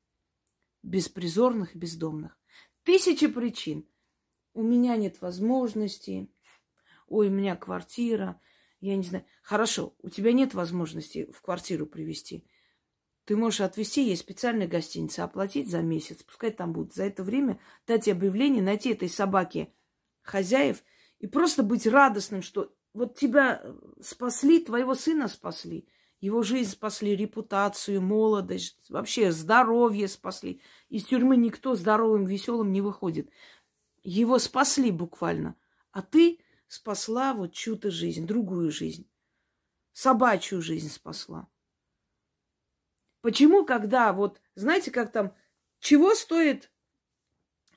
Беспризорных, 0.83 1.75
бездомных. 1.75 2.39
Тысячи 2.85 3.29
причин. 3.29 3.87
У 4.55 4.63
меня 4.63 4.97
нет 4.97 5.21
возможности. 5.21 6.31
Ой, 7.07 7.29
у 7.29 7.31
меня 7.31 7.57
квартира. 7.57 8.41
Я 8.81 8.97
не 8.97 9.05
знаю. 9.05 9.25
Хорошо, 9.43 9.95
у 10.03 10.11
тебя 10.11 10.33
нет 10.33 10.55
возможности 10.55 11.31
в 11.33 11.41
квартиру 11.41 11.87
привести. 11.87 12.45
Ты 13.25 13.37
можешь 13.37 13.61
отвезти, 13.61 14.03
есть 14.03 14.23
специальная 14.23 14.67
гостиница, 14.67 15.23
оплатить 15.23 15.71
за 15.71 15.81
месяц, 15.81 16.25
пускай 16.25 16.51
там 16.51 16.73
будут. 16.73 16.95
За 16.95 17.05
это 17.05 17.23
время 17.23 17.61
дать 17.87 18.09
объявление, 18.09 18.63
найти 18.63 18.91
этой 18.91 19.09
собаке 19.09 19.73
хозяев 20.23 20.83
и 21.21 21.29
просто 21.29 21.63
быть 21.63 21.87
радостным, 21.87 22.43
что 22.43 22.75
вот 22.95 23.17
тебя 23.17 23.65
спасли, 24.01 24.65
твоего 24.65 24.97
сына 24.97 25.29
спасли, 25.29 25.87
его 26.23 26.45
жизнь 26.45 26.71
спасли, 26.71 27.17
репутацию, 27.17 28.01
молодость, 28.01 28.89
вообще 28.89 29.33
здоровье 29.33 30.07
спасли. 30.07 30.63
Из 30.89 31.05
тюрьмы 31.05 31.37
никто 31.37 31.75
здоровым, 31.75 32.27
веселым 32.27 32.73
не 32.73 32.81
выходит. 32.81 33.29
Его 34.05 34.39
спасли 34.39 34.93
буквально. 34.93 35.57
А 35.91 36.01
ты 36.01 36.39
спасла 36.69 37.35
вот 37.35 37.55
чью-то 37.55 37.91
жизнь, 37.91 38.25
другую 38.25 38.71
жизнь. 38.71 39.11
Собачью 39.93 40.63
жизнь 40.63 40.91
спасла. 40.91 41.49
Почему, 43.21 43.67
когда 43.67 44.13
вот, 44.13 44.41
знаете, 44.55 44.93
как 44.93 45.11
там, 45.11 45.35
чего 45.81 46.15
стоит 46.15 46.71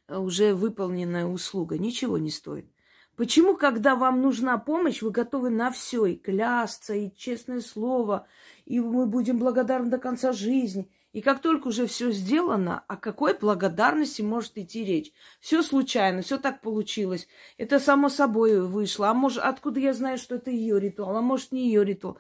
уже 0.08 0.54
выполненная 0.54 1.26
услуга? 1.26 1.80
Ничего 1.80 2.20
не 2.20 2.30
стоит. 2.30 2.72
Почему, 3.16 3.56
когда 3.56 3.96
вам 3.96 4.22
нужна 4.22 4.58
помощь, 4.58 5.02
вы 5.02 5.12
готовы 5.12 5.50
на 5.50 5.72
все, 5.72 6.06
и 6.06 6.16
клясться, 6.16 6.94
и 6.94 7.16
честное 7.16 7.62
слово, 7.62 8.28
и 8.66 8.80
мы 8.80 9.06
будем 9.06 9.40
благодарны 9.40 9.90
до 9.90 9.98
конца 9.98 10.34
жизни. 10.34 10.92
И 11.14 11.22
как 11.22 11.40
только 11.40 11.70
уже 11.70 11.88
все 11.88 12.12
сделано, 12.12 12.84
о 12.90 12.98
какой 12.98 13.38
благодарности 13.38 14.22
может 14.22 14.58
идти 14.58 14.84
речь? 14.84 15.14
Все 15.40 15.64
случайно, 15.64 16.24
все 16.24 16.38
так 16.38 16.60
получилось. 16.60 17.30
Это 17.58 17.80
само 17.80 18.10
собой 18.10 18.60
вышло. 18.60 19.10
А 19.10 19.14
может, 19.14 19.42
откуда 19.42 19.80
я 19.80 19.94
знаю, 19.94 20.18
что 20.18 20.36
это 20.36 20.52
ее 20.52 20.78
ритуал, 20.78 21.16
а 21.16 21.22
может, 21.22 21.54
не 21.54 21.68
ее 21.68 21.86
ритуал. 21.86 22.20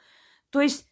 То 0.50 0.62
есть 0.62 0.88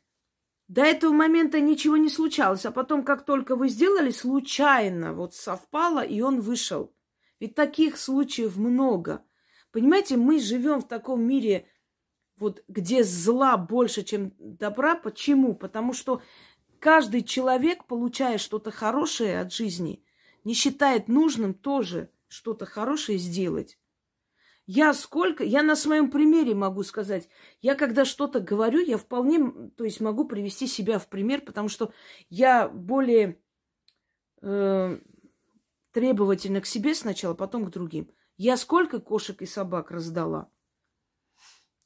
до 0.67 0.81
этого 0.81 1.13
момента 1.13 1.61
ничего 1.61 1.95
не 1.95 2.09
случалось, 2.09 2.65
а 2.65 2.71
потом, 2.71 3.03
как 3.03 3.23
только 3.23 3.55
вы 3.55 3.69
сделали, 3.69 4.11
случайно 4.11 5.13
вот 5.13 5.33
совпало, 5.33 6.03
и 6.03 6.19
он 6.19 6.41
вышел. 6.41 6.93
Ведь 7.39 7.55
таких 7.55 7.97
случаев 7.97 8.57
много. 8.57 9.23
Понимаете, 9.73 10.17
мы 10.17 10.39
живем 10.39 10.81
в 10.81 10.87
таком 10.87 11.23
мире, 11.23 11.67
вот, 12.37 12.63
где 12.67 13.03
зла 13.03 13.57
больше, 13.57 14.03
чем 14.03 14.31
добра. 14.37 14.95
Почему? 14.95 15.55
Потому 15.55 15.93
что 15.93 16.21
каждый 16.79 17.23
человек, 17.23 17.85
получая 17.85 18.37
что-то 18.37 18.69
хорошее 18.69 19.39
от 19.39 19.51
жизни, 19.51 20.05
не 20.43 20.53
считает 20.53 21.07
нужным 21.07 21.55
тоже 21.55 22.11
что-то 22.27 22.67
хорошее 22.67 23.17
сделать. 23.17 23.79
Я 24.67 24.93
сколько, 24.93 25.43
я 25.43 25.63
на 25.63 25.75
своем 25.75 26.11
примере 26.11 26.53
могу 26.53 26.83
сказать, 26.83 27.27
я 27.61 27.73
когда 27.73 28.05
что-то 28.05 28.41
говорю, 28.41 28.79
я 28.79 28.97
вполне, 28.97 29.71
то 29.75 29.83
есть 29.85 29.99
могу 29.99 30.25
привести 30.25 30.67
себя 30.67 30.99
в 30.99 31.09
пример, 31.09 31.41
потому 31.41 31.67
что 31.67 31.91
я 32.29 32.69
более 32.69 33.41
э, 34.43 34.99
требовательна 35.91 36.61
к 36.61 36.67
себе 36.67 36.93
сначала, 36.93 37.33
потом 37.33 37.65
к 37.65 37.71
другим. 37.71 38.11
Я 38.37 38.57
сколько 38.57 38.99
кошек 38.99 39.41
и 39.41 39.45
собак 39.45 39.91
раздала. 39.91 40.49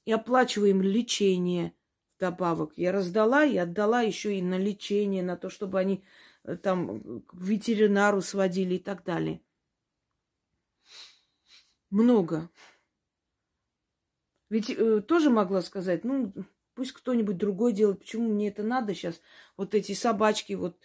И 0.05 0.11
оплачиваю 0.11 0.69
им 0.69 0.81
лечение 0.81 1.73
вдобавок. 2.17 2.73
Я 2.77 2.91
раздала 2.91 3.45
и 3.45 3.57
отдала 3.57 4.01
еще 4.01 4.37
и 4.37 4.41
на 4.41 4.57
лечение, 4.57 5.23
на 5.23 5.37
то, 5.37 5.49
чтобы 5.49 5.79
они 5.79 6.03
э, 6.43 6.55
там 6.55 7.21
к 7.21 7.33
ветеринару 7.33 8.21
сводили 8.21 8.75
и 8.75 8.79
так 8.79 9.03
далее. 9.03 9.41
Много. 11.89 12.49
Ведь 14.49 14.69
э, 14.69 15.01
тоже 15.01 15.29
могла 15.29 15.61
сказать, 15.61 16.03
ну, 16.03 16.33
пусть 16.73 16.93
кто-нибудь 16.93 17.37
другой 17.37 17.73
делает, 17.73 17.99
почему 17.99 18.29
мне 18.29 18.47
это 18.47 18.63
надо 18.63 18.93
сейчас? 18.93 19.21
Вот 19.57 19.75
эти 19.75 19.93
собачки, 19.93 20.53
вот 20.53 20.79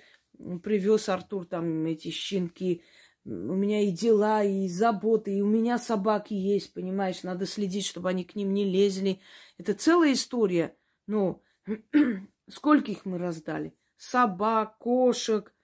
привез 0.62 1.09
Артур 1.09 1.46
там 1.46 1.85
эти 1.87 2.11
щенки, 2.11 2.83
у 3.24 3.54
меня 3.54 3.82
и 3.82 3.90
дела, 3.90 4.42
и 4.42 4.68
заботы, 4.68 5.37
и 5.37 5.42
у 5.42 5.46
меня 5.46 5.78
собаки 5.78 6.35
есть, 6.35 6.72
понимаешь, 6.74 7.22
надо 7.22 7.46
следить, 7.46 7.87
чтобы 7.87 8.08
они 8.08 8.24
к 8.24 8.35
ним 8.35 8.52
не 8.52 8.64
лезли. 8.64 9.20
Это 9.58 9.74
целая 9.74 10.12
история. 10.12 10.76
Ну, 11.06 11.42
скольких 12.48 13.04
мы 13.04 13.18
раздали? 13.18 13.74
Собак, 13.96 14.78
кошек, 14.78 15.54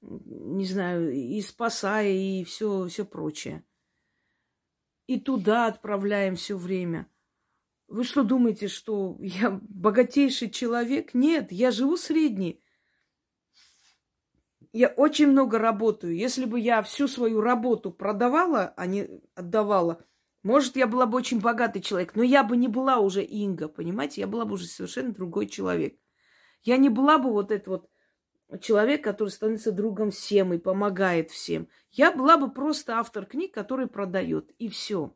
не 0.00 0.64
знаю, 0.64 1.12
и 1.12 1.40
спасая, 1.42 2.10
и 2.10 2.44
все, 2.44 2.86
все 2.88 3.04
прочее 3.04 3.64
и 5.06 5.20
туда 5.20 5.66
отправляем 5.66 6.36
все 6.36 6.56
время. 6.56 7.08
Вы 7.88 8.04
что 8.04 8.22
думаете, 8.22 8.68
что 8.68 9.18
я 9.20 9.50
богатейший 9.50 10.50
человек? 10.50 11.12
Нет, 11.12 11.52
я 11.52 11.70
живу 11.70 11.96
средний. 11.96 12.61
Я 14.72 14.88
очень 14.88 15.28
много 15.28 15.58
работаю. 15.58 16.16
Если 16.16 16.46
бы 16.46 16.58
я 16.58 16.82
всю 16.82 17.06
свою 17.06 17.40
работу 17.42 17.90
продавала, 17.90 18.72
а 18.76 18.86
не 18.86 19.22
отдавала, 19.34 20.04
может, 20.42 20.76
я 20.76 20.86
была 20.86 21.06
бы 21.06 21.18
очень 21.18 21.40
богатый 21.40 21.80
человек, 21.80 22.14
но 22.16 22.22
я 22.22 22.42
бы 22.42 22.56
не 22.56 22.68
была 22.68 22.98
уже 22.98 23.22
Инга, 23.22 23.68
понимаете? 23.68 24.22
Я 24.22 24.26
была 24.26 24.44
бы 24.44 24.54
уже 24.54 24.64
совершенно 24.66 25.12
другой 25.12 25.46
человек. 25.46 25.96
Я 26.62 26.78
не 26.78 26.88
была 26.88 27.18
бы 27.18 27.30
вот 27.30 27.52
этот 27.52 27.68
вот 27.68 28.60
человек, 28.60 29.04
который 29.04 29.28
становится 29.28 29.72
другом 29.72 30.10
всем 30.10 30.52
и 30.52 30.58
помогает 30.58 31.30
всем. 31.30 31.68
Я 31.90 32.10
была 32.10 32.36
бы 32.36 32.50
просто 32.50 32.98
автор 32.98 33.26
книг, 33.26 33.52
который 33.52 33.86
продает, 33.86 34.50
и 34.58 34.68
все. 34.68 35.14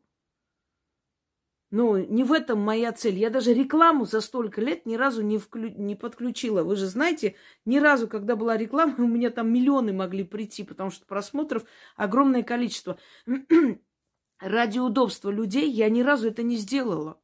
Ну, 1.69 1.97
не 1.97 2.23
в 2.23 2.31
этом 2.31 2.61
моя 2.61 2.93
цель. 2.93 3.17
Я 3.17 3.29
даже 3.29 3.53
рекламу 3.53 4.05
за 4.05 4.21
столько 4.21 4.61
лет 4.61 4.85
ни 4.85 4.95
разу 4.95 5.21
не, 5.21 5.37
вклю... 5.37 5.69
не 5.69 5.95
подключила. 5.95 6.63
Вы 6.63 6.77
же 6.77 6.85
знаете, 6.85 7.35
ни 7.65 7.77
разу, 7.77 8.07
когда 8.07 8.37
была 8.37 8.55
реклама, 8.55 8.95
у 8.97 9.07
меня 9.07 9.31
там 9.31 9.51
миллионы 9.51 9.91
могли 9.91 10.23
прийти, 10.23 10.63
потому 10.63 10.91
что 10.91 11.05
просмотров 11.05 11.63
огромное 11.97 12.43
количество. 12.43 12.97
Ради 14.39 14.79
удобства 14.79 15.29
людей 15.29 15.69
я 15.69 15.89
ни 15.89 16.01
разу 16.01 16.29
это 16.29 16.41
не 16.41 16.55
сделала. 16.55 17.19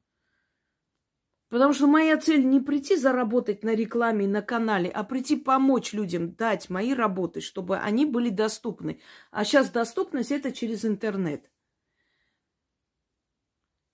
Потому 1.48 1.72
что 1.72 1.86
моя 1.86 2.18
цель 2.18 2.44
не 2.46 2.60
прийти 2.60 2.98
заработать 2.98 3.64
на 3.64 3.76
рекламе 3.76 4.28
на 4.28 4.42
канале, 4.42 4.90
а 4.90 5.04
прийти 5.04 5.36
помочь 5.36 5.94
людям 5.94 6.34
дать 6.34 6.70
мои 6.70 6.94
работы, 6.96 7.42
чтобы 7.42 7.78
они 7.78 8.08
были 8.08 8.30
доступны. 8.30 9.00
А 9.30 9.46
сейчас 9.46 9.70
доступность 9.70 10.32
это 10.32 10.52
через 10.52 10.84
интернет. 10.84 11.53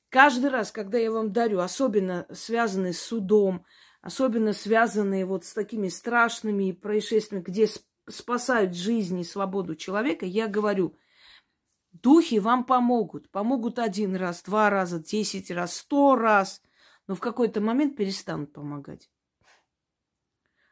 Каждый 0.10 0.50
раз, 0.50 0.72
когда 0.72 0.98
я 0.98 1.12
вам 1.12 1.32
дарю, 1.32 1.60
особенно 1.60 2.28
связанные 2.32 2.94
с 2.94 3.02
судом, 3.02 3.66
особенно 4.02 4.54
связанные 4.54 5.26
вот 5.26 5.46
с 5.46 5.54
такими 5.54 5.88
страшными 5.88 6.72
происшествиями, 6.72 7.44
где 7.44 7.68
спасают 8.08 8.76
жизнь 8.76 9.20
и 9.20 9.24
свободу 9.24 9.76
человека, 9.76 10.26
я 10.26 10.48
говорю, 10.48 10.98
духи 11.92 12.40
вам 12.40 12.64
помогут. 12.64 13.30
Помогут 13.30 13.78
один 13.78 14.16
раз, 14.16 14.42
два 14.42 14.70
раза, 14.70 15.00
десять 15.00 15.52
раз, 15.52 15.76
сто 15.78 16.16
раз– 16.16 16.62
но 17.10 17.16
в 17.16 17.20
какой-то 17.22 17.60
момент 17.60 17.98
перестанут 17.98 18.54
помогать. 18.54 19.10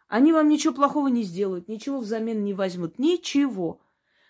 Они 0.08 0.32
вам 0.32 0.50
ничего 0.50 0.72
плохого 0.72 1.08
не 1.08 1.24
сделают, 1.24 1.68
ничего 1.68 1.98
взамен 1.98 2.44
не 2.44 2.54
возьмут, 2.54 3.00
ничего. 3.00 3.82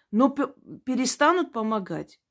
Но 0.10 0.30
перестанут 0.30 1.52
помогать. 1.52 2.22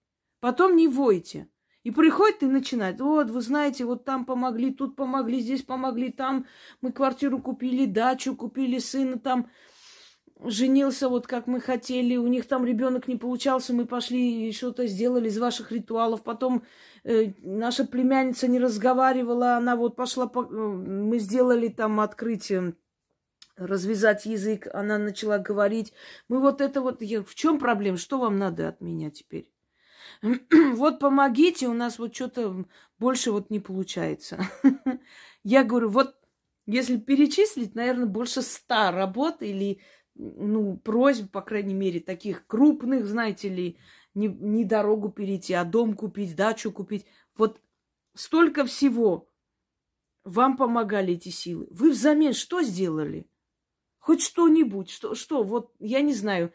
Потом 0.41 0.77
не 0.77 0.89
войте. 0.89 1.51
И 1.87 1.93
приходит 1.93 2.43
и 2.43 2.47
начинает. 2.47 3.01
Вот, 3.01 3.31
вы 3.31 3.41
знаете, 3.41 3.85
вот 3.85 4.05
там 4.05 4.25
помогли, 4.25 4.73
тут 4.73 4.97
помогли, 4.97 5.39
здесь 5.39 5.63
помогли, 5.63 6.11
там 6.11 6.47
мы 6.81 6.91
квартиру 6.91 7.41
купили, 7.41 7.87
дачу 7.87 8.35
купили, 8.35 8.81
сына 8.81 9.21
там 9.21 9.49
женился 10.43 11.09
вот 11.09 11.29
как 11.29 11.47
мы 11.47 11.61
хотели, 11.61 12.17
у 12.17 12.27
них 12.27 12.49
там 12.49 12.67
ребенок 12.67 13.07
не 13.07 13.15
получался, 13.15 13.73
мы 13.73 13.87
пошли 13.87 14.49
и 14.49 14.53
что-то 14.53 14.89
сделали 14.89 15.29
из 15.29 15.39
ваших 15.39 15.71
ритуалов. 15.71 16.25
Потом 16.25 16.65
э, 17.05 17.35
наша 17.45 17.85
племянница 17.85 18.49
не 18.49 18.59
разговаривала, 18.59 19.55
она 19.55 19.77
вот 19.77 19.95
пошла, 19.95 20.27
по... 20.27 20.43
Э, 20.43 20.49
мы 20.49 21.21
сделали 21.21 21.69
там 21.69 22.01
открытие, 22.01 22.75
развязать 23.57 24.27
язык, 24.27 24.67
она 24.75 24.99
начала 24.99 25.39
говорить. 25.39 25.93
Мы 26.29 26.41
вот 26.41 26.61
это 26.61 26.81
вот, 26.81 27.01
в 27.01 27.35
чем 27.37 27.61
проблема, 27.61 27.97
что 27.97 28.19
вам 28.19 28.39
надо 28.39 28.71
от 28.71 28.81
меня 28.81 29.13
теперь? 29.13 29.53
вот 30.75 30.99
помогите, 30.99 31.69
у 31.69 31.75
нас 31.75 31.99
вот 31.99 32.15
что-то 32.15 32.65
больше 32.99 33.33
вот 33.33 33.51
не 33.51 33.61
получается. 33.61 34.41
Я 35.45 35.65
говорю, 35.65 35.91
вот 35.91 36.17
если 36.67 36.97
перечислить, 36.97 37.75
наверное, 37.75 38.07
больше 38.07 38.43
ста 38.43 38.91
работ 38.91 39.43
или 39.43 39.81
ну, 40.15 40.77
просьб, 40.79 41.31
по 41.31 41.43
крайней 41.43 41.75
мере, 41.75 42.01
таких 42.01 42.47
крупных, 42.47 43.07
знаете 43.07 43.49
ли, 43.49 43.79
не, 44.15 44.29
не 44.29 44.65
дорогу 44.65 45.11
перейти, 45.11 45.53
а 45.53 45.65
дом 45.65 45.95
купить, 45.95 46.35
дачу 46.35 46.73
купить. 46.73 47.07
Вот 47.37 47.61
столько 48.15 48.65
всего 48.65 49.29
вам 50.25 50.57
помогали 50.57 51.15
эти 51.15 51.29
силы. 51.29 51.69
Вы 51.71 51.91
взамен 51.91 52.33
что 52.33 52.63
сделали? 52.63 53.29
Хоть 53.99 54.23
что-нибудь, 54.23 54.91
что, 54.91 55.15
что, 55.15 55.43
вот, 55.43 55.75
я 55.79 56.01
не 56.01 56.15
знаю, 56.15 56.53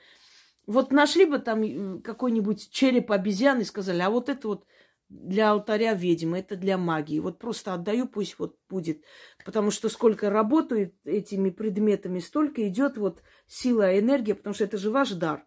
вот 0.72 0.92
нашли 0.92 1.26
бы 1.26 1.40
там 1.40 1.62
э, 1.64 2.02
какой-нибудь 2.02 2.70
череп 2.72 3.12
обезьяны 3.12 3.62
и 3.62 3.66
сказали, 3.66 4.02
а 4.02 4.10
вот 4.10 4.30
это 4.30 4.48
вот 4.48 4.66
для 5.10 5.52
алтаря 5.52 5.94
ведьмы, 5.94 6.40
это 6.40 6.56
для 6.56 6.78
магии. 6.78 7.20
Вот 7.20 7.38
просто 7.38 7.74
отдаю, 7.74 8.08
пусть 8.08 8.40
вот 8.40 8.58
будет. 8.70 9.04
Потому 9.46 9.72
что 9.72 9.90
сколько 9.90 10.30
работаю 10.30 10.96
этими 11.04 11.50
предметами, 11.50 12.20
столько 12.20 12.68
идет 12.68 12.98
вот 12.98 13.22
сила, 13.46 14.00
энергия, 14.00 14.36
потому 14.36 14.54
что 14.54 14.64
это 14.64 14.78
же 14.78 14.90
ваш 14.90 15.12
дар. 15.12 15.46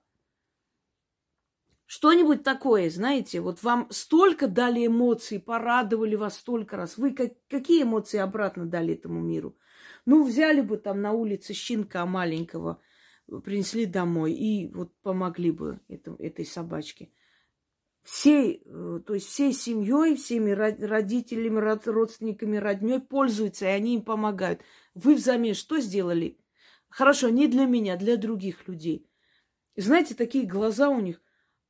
Что-нибудь 1.87 2.43
такое, 2.43 2.91
знаете, 2.91 3.41
вот 3.41 3.63
вам 3.63 3.89
столько 3.91 4.49
дали 4.49 4.87
эмоций, 4.87 5.39
порадовали 5.39 6.17
вас 6.17 6.39
столько 6.39 6.77
раз. 6.77 6.99
Вы 6.99 7.13
как, 7.13 7.33
какие 7.49 7.83
эмоции 7.83 8.19
обратно 8.19 8.67
дали 8.67 8.95
этому 8.95 9.21
миру? 9.21 9.57
Ну, 10.07 10.25
взяли 10.25 10.61
бы 10.61 10.77
там 10.77 11.01
на 11.01 11.13
улице 11.13 11.53
щенка 11.53 12.05
маленького, 12.05 12.81
принесли 13.45 13.87
домой 13.87 14.33
и 14.33 14.69
вот 14.69 14.93
помогли 15.03 15.51
бы 15.51 15.81
это, 15.89 16.15
этой 16.19 16.45
собачке 16.45 17.11
всей, 18.05 18.63
э, 18.67 19.01
то 19.05 19.15
есть 19.15 19.27
всей 19.27 19.53
семьей, 19.53 20.15
всеми 20.15 20.51
родителями, 20.53 21.59
родственниками, 21.59 22.59
родней 22.59 23.01
пользуются, 23.01 23.65
и 23.65 23.69
они 23.69 23.95
им 23.97 24.03
помогают. 24.03 24.61
Вы 24.95 25.15
взамен 25.15 25.55
что 25.55 25.81
сделали? 25.81 26.39
Хорошо, 26.91 27.31
не 27.31 27.49
для 27.49 27.65
меня, 27.65 27.97
для 27.97 28.17
других 28.17 28.69
людей. 28.69 29.11
И 29.75 29.81
знаете, 29.81 30.15
такие 30.15 30.47
глаза 30.47 30.91
у 30.91 31.01
них. 31.01 31.21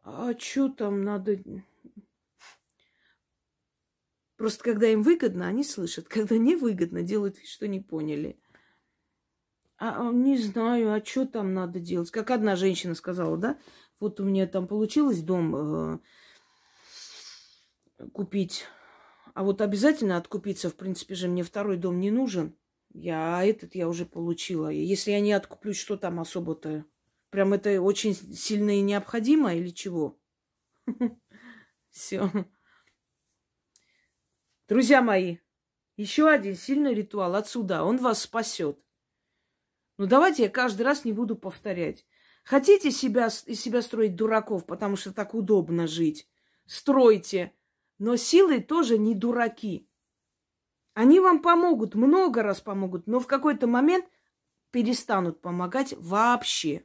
А 0.02 0.36
что 0.38 0.68
там 0.68 1.02
надо? 1.02 1.38
Просто 4.36 4.62
когда 4.64 4.88
им 4.88 5.02
выгодно, 5.02 5.46
они 5.46 5.64
слышат. 5.64 6.08
Когда 6.08 6.36
невыгодно, 6.36 7.02
делают 7.02 7.38
вид, 7.38 7.46
что 7.46 7.68
не 7.68 7.80
поняли. 7.80 8.38
А, 9.78 10.08
а 10.08 10.12
не 10.12 10.38
знаю, 10.38 10.92
а 10.92 11.04
что 11.04 11.26
там 11.26 11.52
надо 11.54 11.80
делать? 11.80 12.10
Как 12.10 12.30
одна 12.30 12.56
женщина 12.56 12.94
сказала, 12.94 13.36
да? 13.36 13.58
Вот 14.00 14.20
у 14.20 14.24
меня 14.24 14.46
там 14.46 14.66
получилось 14.66 15.22
дом 15.22 15.56
э, 15.56 15.98
купить. 18.12 18.66
А 19.34 19.42
вот 19.42 19.60
обязательно 19.60 20.16
откупиться, 20.16 20.70
в 20.70 20.76
принципе 20.76 21.14
же, 21.14 21.28
мне 21.28 21.42
второй 21.42 21.76
дом 21.76 21.98
не 21.98 22.10
нужен. 22.10 22.56
Я 22.92 23.38
а 23.38 23.44
этот 23.44 23.74
я 23.74 23.88
уже 23.88 24.06
получила. 24.06 24.68
Если 24.68 25.10
я 25.10 25.20
не 25.20 25.32
откуплюсь, 25.32 25.78
что 25.78 25.96
там 25.96 26.20
особо-то? 26.20 26.84
Прям 27.30 27.52
это 27.52 27.80
очень 27.82 28.14
сильно 28.14 28.78
и 28.78 28.80
необходимо 28.80 29.52
или 29.54 29.70
чего? 29.70 30.20
Все. 31.90 32.30
Друзья 34.68 35.02
мои, 35.02 35.38
еще 35.96 36.28
один 36.28 36.54
сильный 36.54 36.94
ритуал 36.94 37.34
отсюда. 37.34 37.82
Он 37.82 37.96
вас 37.96 38.22
спасет. 38.22 38.83
Ну 39.96 40.06
давайте 40.06 40.44
я 40.44 40.48
каждый 40.48 40.82
раз 40.82 41.04
не 41.04 41.12
буду 41.12 41.36
повторять. 41.36 42.04
Хотите 42.44 42.90
себя, 42.90 43.26
из 43.26 43.60
себя 43.60 43.80
строить 43.80 44.16
дураков, 44.16 44.66
потому 44.66 44.96
что 44.96 45.12
так 45.12 45.34
удобно 45.34 45.86
жить? 45.86 46.28
Стройте. 46.66 47.54
Но 47.98 48.16
силы 48.16 48.60
тоже 48.60 48.98
не 48.98 49.14
дураки. 49.14 49.88
Они 50.94 51.20
вам 51.20 51.42
помогут, 51.42 51.94
много 51.94 52.42
раз 52.42 52.60
помогут, 52.60 53.06
но 53.06 53.18
в 53.18 53.26
какой-то 53.26 53.66
момент 53.66 54.06
перестанут 54.70 55.40
помогать 55.40 55.94
вообще. 55.96 56.84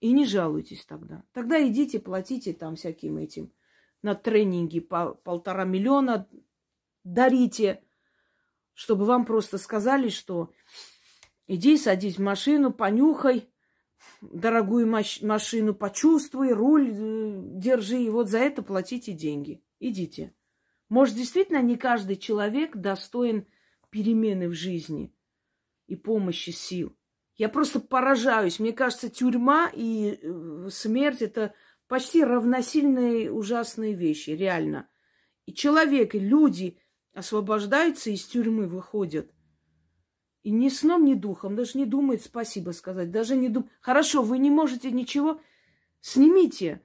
И 0.00 0.12
не 0.12 0.26
жалуйтесь 0.26 0.84
тогда. 0.84 1.24
Тогда 1.32 1.64
идите, 1.66 2.00
платите 2.00 2.52
там 2.52 2.76
всяким 2.76 3.18
этим 3.18 3.52
на 4.02 4.16
тренинги 4.16 4.80
по 4.80 5.14
полтора 5.14 5.64
миллиона, 5.64 6.28
дарите, 7.04 7.84
чтобы 8.74 9.04
вам 9.04 9.24
просто 9.24 9.58
сказали, 9.58 10.08
что 10.08 10.52
иди, 11.54 11.76
садись 11.76 12.16
в 12.16 12.22
машину, 12.22 12.72
понюхай, 12.72 13.48
дорогую 14.20 14.86
машину, 14.86 15.74
почувствуй, 15.74 16.52
руль 16.52 16.90
э, 16.92 17.40
держи, 17.44 18.02
и 18.02 18.10
вот 18.10 18.28
за 18.28 18.38
это 18.38 18.62
платите 18.62 19.12
деньги 19.12 19.62
идите. 19.82 20.34
Может, 20.88 21.16
действительно 21.16 21.62
не 21.62 21.76
каждый 21.76 22.16
человек 22.16 22.76
достоин 22.76 23.46
перемены 23.90 24.48
в 24.48 24.52
жизни 24.52 25.14
и 25.86 25.96
помощи 25.96 26.50
сил. 26.50 26.96
Я 27.36 27.48
просто 27.48 27.80
поражаюсь. 27.80 28.58
Мне 28.58 28.72
кажется, 28.72 29.08
тюрьма 29.08 29.70
и 29.74 30.18
э, 30.22 30.68
смерть 30.70 31.22
это 31.22 31.54
почти 31.88 32.22
равносильные 32.22 33.32
ужасные 33.32 33.94
вещи, 33.94 34.30
реально. 34.30 34.88
И 35.46 35.52
человек, 35.52 36.14
и 36.14 36.18
люди 36.18 36.78
освобождаются 37.14 38.10
из 38.10 38.24
тюрьмы, 38.24 38.66
выходят. 38.66 39.32
И 40.42 40.50
ни 40.50 40.68
сном, 40.68 41.04
ни 41.04 41.14
духом, 41.14 41.54
даже 41.54 41.78
не 41.78 41.86
думает 41.86 42.22
спасибо 42.22 42.72
сказать, 42.72 43.10
даже 43.10 43.36
не 43.36 43.48
дум... 43.48 43.68
Хорошо, 43.80 44.22
вы 44.22 44.38
не 44.38 44.50
можете 44.50 44.90
ничего, 44.90 45.40
снимите 46.00 46.82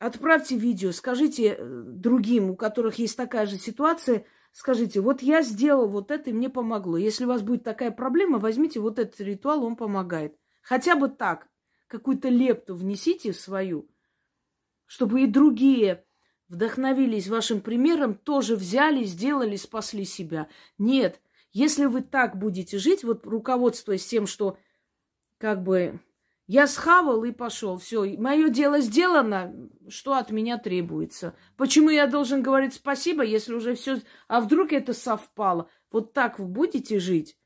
Отправьте 0.00 0.56
видео, 0.56 0.92
скажите 0.92 1.56
э, 1.58 1.82
другим, 1.84 2.48
у 2.48 2.56
которых 2.56 2.98
есть 2.98 3.18
такая 3.18 3.44
же 3.44 3.58
ситуация, 3.58 4.24
скажите, 4.50 5.02
вот 5.02 5.20
я 5.20 5.42
сделал 5.42 5.88
вот 5.88 6.10
это, 6.10 6.30
и 6.30 6.32
мне 6.32 6.48
помогло. 6.48 6.96
Если 6.96 7.26
у 7.26 7.28
вас 7.28 7.42
будет 7.42 7.64
такая 7.64 7.90
проблема, 7.90 8.38
возьмите 8.38 8.80
вот 8.80 8.98
этот 8.98 9.20
ритуал, 9.20 9.62
он 9.62 9.76
помогает. 9.76 10.34
Хотя 10.62 10.96
бы 10.96 11.10
так, 11.10 11.48
какую-то 11.86 12.30
лепту 12.30 12.74
внесите 12.74 13.32
в 13.32 13.36
свою, 13.38 13.90
чтобы 14.86 15.20
и 15.20 15.26
другие 15.26 16.02
вдохновились 16.48 17.28
вашим 17.28 17.60
примером, 17.60 18.14
тоже 18.14 18.56
взяли, 18.56 19.04
сделали, 19.04 19.56
спасли 19.56 20.06
себя. 20.06 20.48
Нет, 20.78 21.20
если 21.52 21.86
вы 21.86 22.02
так 22.02 22.36
будете 22.36 22.78
жить, 22.78 23.04
вот 23.04 23.26
руководствуясь 23.26 24.06
тем, 24.06 24.26
что 24.26 24.58
как 25.38 25.62
бы 25.62 26.00
я 26.46 26.66
схавал 26.66 27.22
и 27.22 27.30
пошел. 27.30 27.78
Все, 27.78 28.16
мое 28.18 28.48
дело 28.48 28.80
сделано. 28.80 29.54
Что 29.88 30.14
от 30.14 30.32
меня 30.32 30.58
требуется? 30.58 31.36
Почему 31.56 31.90
я 31.90 32.08
должен 32.08 32.42
говорить 32.42 32.74
спасибо, 32.74 33.22
если 33.22 33.54
уже 33.54 33.76
все... 33.76 34.00
А 34.26 34.40
вдруг 34.40 34.72
это 34.72 34.92
совпало? 34.92 35.70
Вот 35.92 36.12
так 36.12 36.40
вы 36.40 36.46
будете 36.46 36.98
жить? 36.98 37.36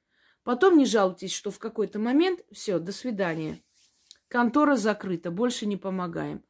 Потом 0.42 0.78
не 0.78 0.86
жалуйтесь, 0.86 1.34
что 1.34 1.50
в 1.50 1.58
какой-то 1.58 1.98
момент 1.98 2.40
все, 2.50 2.78
до 2.78 2.92
свидания. 2.92 3.62
Контора 4.28 4.76
закрыта, 4.76 5.30
больше 5.30 5.66
не 5.66 5.76
помогаем. 5.76 6.42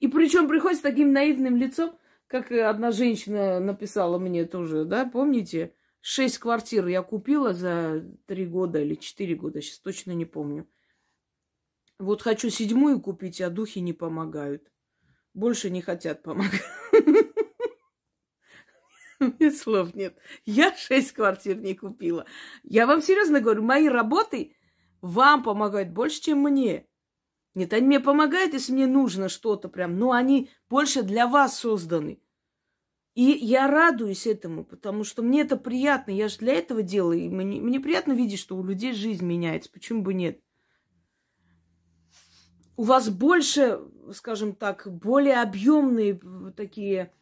И 0.00 0.08
причем 0.08 0.48
приходит 0.48 0.78
с 0.78 0.82
таким 0.82 1.12
наивным 1.12 1.56
лицом, 1.56 1.98
как 2.26 2.50
одна 2.50 2.90
женщина 2.90 3.60
написала 3.60 4.18
мне 4.18 4.46
тоже, 4.46 4.86
да, 4.86 5.04
помните? 5.04 5.74
Шесть 6.04 6.38
квартир 6.38 6.88
я 6.88 7.00
купила 7.02 7.54
за 7.54 8.04
три 8.26 8.44
года 8.44 8.80
или 8.80 8.96
четыре 8.96 9.36
года, 9.36 9.62
сейчас 9.62 9.78
точно 9.78 10.10
не 10.10 10.24
помню. 10.24 10.68
Вот 12.00 12.22
хочу 12.22 12.50
седьмую 12.50 13.00
купить, 13.00 13.40
а 13.40 13.50
духи 13.50 13.78
не 13.78 13.92
помогают. 13.92 14.68
Больше 15.32 15.70
не 15.70 15.80
хотят 15.80 16.24
помогать. 16.24 16.60
Мне 19.20 19.52
слов 19.52 19.94
нет. 19.94 20.18
Я 20.44 20.74
шесть 20.76 21.12
квартир 21.12 21.56
не 21.58 21.76
купила. 21.76 22.26
Я 22.64 22.88
вам 22.88 23.00
серьезно 23.00 23.40
говорю, 23.40 23.62
мои 23.62 23.88
работы 23.88 24.56
вам 25.02 25.44
помогают 25.44 25.90
больше, 25.90 26.20
чем 26.20 26.38
мне. 26.38 26.88
Нет, 27.54 27.72
они 27.72 27.86
мне 27.86 28.00
помогают, 28.00 28.54
если 28.54 28.72
мне 28.72 28.88
нужно 28.88 29.28
что-то 29.28 29.68
прям, 29.68 29.96
но 29.96 30.10
они 30.10 30.50
больше 30.68 31.02
для 31.04 31.28
вас 31.28 31.56
созданы. 31.60 32.20
И 33.14 33.22
я 33.22 33.68
радуюсь 33.68 34.26
этому, 34.26 34.64
потому 34.64 35.04
что 35.04 35.22
мне 35.22 35.42
это 35.42 35.56
приятно. 35.56 36.12
Я 36.12 36.28
же 36.28 36.38
для 36.38 36.54
этого 36.54 36.82
делаю. 36.82 37.20
И 37.20 37.28
мне, 37.28 37.60
мне 37.60 37.78
приятно 37.78 38.12
видеть, 38.12 38.38
что 38.38 38.56
у 38.56 38.64
людей 38.64 38.94
жизнь 38.94 39.24
меняется. 39.24 39.70
Почему 39.70 40.02
бы 40.02 40.14
нет? 40.14 40.40
у 42.76 42.84
вас 42.84 43.08
больше, 43.10 43.80
скажем 44.12 44.54
так, 44.54 44.88
более 44.90 45.40
объемные 45.40 46.20
такие 46.56 47.12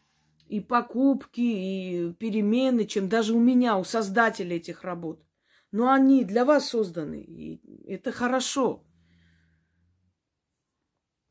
и 0.49 0.61
покупки, 0.61 1.41
и 1.41 2.13
перемены, 2.15 2.87
чем 2.87 3.09
даже 3.09 3.35
у 3.35 3.41
меня, 3.41 3.77
у 3.77 3.85
создателя 3.85 4.57
этих 4.57 4.85
работ. 4.85 5.23
Но 5.71 5.91
они 5.93 6.25
для 6.25 6.45
вас 6.45 6.69
созданы, 6.69 7.21
и 7.21 7.61
это 7.87 8.11
хорошо. 8.11 8.85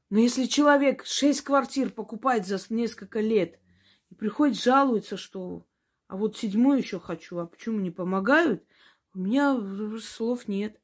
Но 0.09 0.19
если 0.19 0.45
человек 0.45 1.05
шесть 1.05 1.41
квартир 1.41 1.89
покупает 1.89 2.47
за 2.47 2.59
несколько 2.69 3.19
лет 3.19 3.59
и 4.09 4.15
приходит, 4.15 4.61
жалуется, 4.61 5.17
что 5.17 5.65
а 6.07 6.17
вот 6.17 6.35
седьмую 6.37 6.79
еще 6.79 6.99
хочу, 6.99 7.37
а 7.37 7.45
почему 7.45 7.79
не 7.79 7.91
помогают, 7.91 8.63
у 9.13 9.19
меня 9.19 9.55
слов 9.99 10.47
нет. 10.47 10.79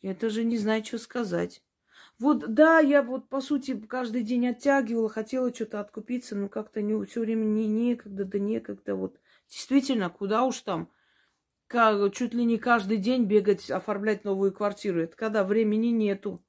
Я 0.00 0.14
даже 0.14 0.44
не 0.44 0.56
знаю, 0.56 0.84
что 0.84 0.98
сказать. 0.98 1.62
Вот, 2.18 2.54
да, 2.54 2.78
я 2.78 3.02
вот, 3.02 3.28
по 3.28 3.40
сути, 3.40 3.76
каждый 3.80 4.22
день 4.22 4.46
оттягивала, 4.46 5.08
хотела 5.08 5.52
что-то 5.52 5.80
откупиться, 5.80 6.36
но 6.36 6.48
как-то 6.48 6.82
не, 6.82 7.04
все 7.04 7.20
время 7.20 7.44
не 7.44 7.66
некогда, 7.66 8.24
да 8.24 8.38
некогда. 8.38 8.94
Вот 8.94 9.18
действительно, 9.48 10.08
куда 10.08 10.44
уж 10.44 10.60
там, 10.60 10.88
как, 11.66 12.14
чуть 12.14 12.32
ли 12.32 12.44
не 12.44 12.58
каждый 12.58 12.98
день 12.98 13.24
бегать, 13.24 13.70
оформлять 13.70 14.24
новую 14.24 14.52
квартиру. 14.52 15.00
Это 15.00 15.16
когда 15.16 15.42
времени 15.42 15.88
нету. 15.88 16.40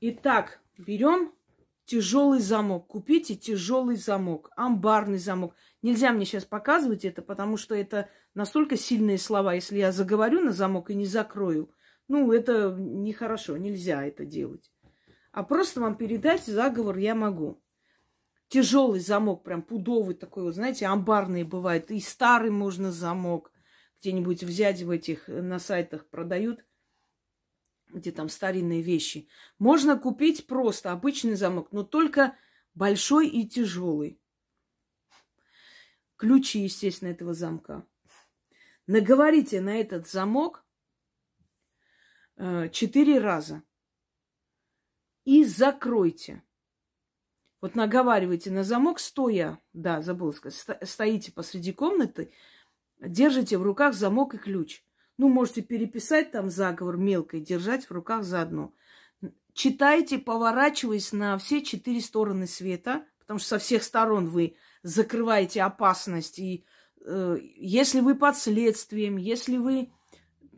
Итак, 0.00 0.60
берем 0.76 1.32
тяжелый 1.88 2.40
замок. 2.40 2.86
Купите 2.86 3.34
тяжелый 3.34 3.96
замок, 3.96 4.50
амбарный 4.56 5.18
замок. 5.18 5.54
Нельзя 5.80 6.12
мне 6.12 6.26
сейчас 6.26 6.44
показывать 6.44 7.04
это, 7.04 7.22
потому 7.22 7.56
что 7.56 7.74
это 7.74 8.10
настолько 8.34 8.76
сильные 8.76 9.16
слова. 9.16 9.54
Если 9.54 9.78
я 9.78 9.90
заговорю 9.90 10.42
на 10.42 10.52
замок 10.52 10.90
и 10.90 10.94
не 10.94 11.06
закрою, 11.06 11.72
ну, 12.06 12.30
это 12.30 12.76
нехорошо, 12.78 13.56
нельзя 13.56 14.04
это 14.04 14.26
делать. 14.26 14.70
А 15.32 15.42
просто 15.42 15.80
вам 15.80 15.96
передать 15.96 16.44
заговор 16.44 16.98
я 16.98 17.14
могу. 17.14 17.62
Тяжелый 18.48 19.00
замок, 19.00 19.42
прям 19.42 19.62
пудовый 19.62 20.14
такой, 20.14 20.42
вот, 20.42 20.54
знаете, 20.54 20.86
амбарные 20.86 21.44
бывают. 21.44 21.90
И 21.90 22.00
старый 22.00 22.50
можно 22.50 22.92
замок 22.92 23.50
где-нибудь 24.00 24.44
взять 24.44 24.82
в 24.82 24.90
этих 24.90 25.26
на 25.28 25.58
сайтах 25.58 26.06
продают 26.08 26.64
где 27.90 28.12
там 28.12 28.28
старинные 28.28 28.82
вещи. 28.82 29.28
Можно 29.58 29.98
купить 29.98 30.46
просто 30.46 30.92
обычный 30.92 31.34
замок, 31.34 31.72
но 31.72 31.82
только 31.82 32.36
большой 32.74 33.28
и 33.28 33.48
тяжелый. 33.48 34.20
Ключи, 36.16 36.60
естественно, 36.60 37.10
этого 37.10 37.34
замка. 37.34 37.86
Наговорите 38.86 39.60
на 39.60 39.76
этот 39.76 40.08
замок 40.08 40.64
э, 42.36 42.68
четыре 42.70 43.18
раза. 43.18 43.62
И 45.24 45.44
закройте. 45.44 46.42
Вот 47.60 47.74
наговаривайте 47.74 48.50
на 48.50 48.64
замок 48.64 48.98
стоя. 48.98 49.60
Да, 49.72 50.00
забыла 50.00 50.32
сказать. 50.32 50.88
Стоите 50.88 51.32
посреди 51.32 51.72
комнаты, 51.72 52.32
держите 53.00 53.58
в 53.58 53.62
руках 53.62 53.94
замок 53.94 54.34
и 54.34 54.38
ключ. 54.38 54.82
Ну, 55.18 55.28
можете 55.28 55.62
переписать 55.62 56.30
там 56.30 56.48
заговор 56.48 56.96
мелко 56.96 57.36
и 57.36 57.40
держать 57.40 57.86
в 57.86 57.90
руках 57.90 58.22
заодно. 58.22 58.72
Читайте, 59.52 60.18
поворачиваясь 60.18 61.12
на 61.12 61.36
все 61.38 61.60
четыре 61.62 62.00
стороны 62.00 62.46
света, 62.46 63.04
потому 63.18 63.40
что 63.40 63.48
со 63.48 63.58
всех 63.58 63.82
сторон 63.82 64.28
вы 64.28 64.54
закрываете 64.84 65.62
опасность. 65.62 66.38
И 66.38 66.64
э, 67.04 67.36
если 67.56 67.98
вы 67.98 68.14
под 68.14 68.36
следствием, 68.36 69.16
если 69.16 69.56
вы 69.56 69.92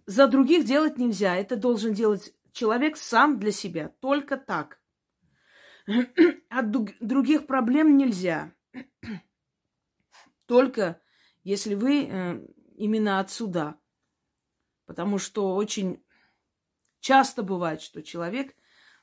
за 0.04 0.26
других 0.26 0.66
делать 0.66 0.98
нельзя, 0.98 1.34
это 1.36 1.56
должен 1.56 1.94
делать 1.94 2.34
человек 2.52 2.98
сам 2.98 3.38
для 3.38 3.52
себя, 3.52 3.88
только 4.00 4.36
так. 4.36 4.78
От 6.50 6.70
других 7.00 7.46
проблем 7.46 7.96
нельзя. 7.96 8.52
Только 10.44 11.00
если 11.42 11.74
вы 11.74 12.04
э, 12.04 12.46
именно 12.76 13.20
отсюда 13.20 13.80
Потому 14.90 15.18
что 15.18 15.54
очень 15.54 16.02
часто 16.98 17.44
бывает, 17.44 17.80
что 17.80 18.02
человек, 18.02 18.56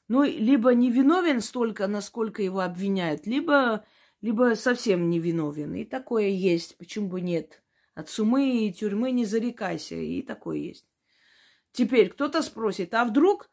ну, 0.10 0.24
либо 0.24 0.74
не 0.74 0.92
виновен 0.92 1.40
столько, 1.40 1.88
насколько 1.88 2.44
его 2.44 2.60
обвиняют, 2.60 3.26
либо, 3.26 3.86
либо 4.20 4.56
совсем 4.56 5.10
не 5.10 5.22
виновен. 5.22 5.74
И 5.76 5.86
такое 5.86 6.28
есть, 6.28 6.78
почему 6.78 7.08
бы 7.08 7.22
нет. 7.22 7.64
От 7.94 8.10
сумы 8.10 8.68
и 8.68 8.74
тюрьмы 8.74 9.12
не 9.12 9.24
зарекайся, 9.24 9.96
и 9.96 10.22
такое 10.24 10.58
есть. 10.58 10.86
Теперь 11.72 12.10
кто-то 12.10 12.42
спросит, 12.42 12.94
а 12.94 13.06
вдруг 13.06 13.50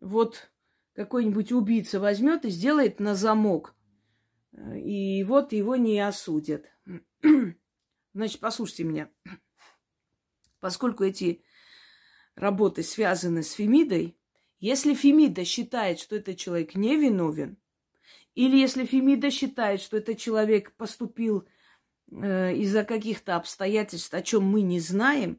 вот 0.00 0.50
какой-нибудь 0.94 1.52
убийца 1.52 2.00
возьмет 2.00 2.44
и 2.44 2.50
сделает 2.50 2.98
на 2.98 3.14
замок, 3.14 3.76
и 4.74 5.22
вот 5.22 5.52
его 5.52 5.76
не 5.76 6.00
осудят. 6.00 6.64
Значит, 8.12 8.40
послушайте 8.40 8.82
меня 8.82 9.08
поскольку 10.64 11.04
эти 11.04 11.44
работы 12.36 12.82
связаны 12.82 13.42
с 13.42 13.52
Фемидой, 13.52 14.16
если 14.60 14.94
Фемида 14.94 15.44
считает, 15.44 16.00
что 16.00 16.16
этот 16.16 16.38
человек 16.38 16.74
невиновен, 16.74 17.58
или 18.34 18.56
если 18.56 18.86
Фемида 18.86 19.30
считает, 19.30 19.82
что 19.82 19.98
этот 19.98 20.16
человек 20.16 20.72
поступил 20.76 21.46
э, 22.10 22.56
из-за 22.56 22.82
каких-то 22.84 23.36
обстоятельств, 23.36 24.14
о 24.14 24.22
чем 24.22 24.44
мы 24.44 24.62
не 24.62 24.80
знаем, 24.80 25.38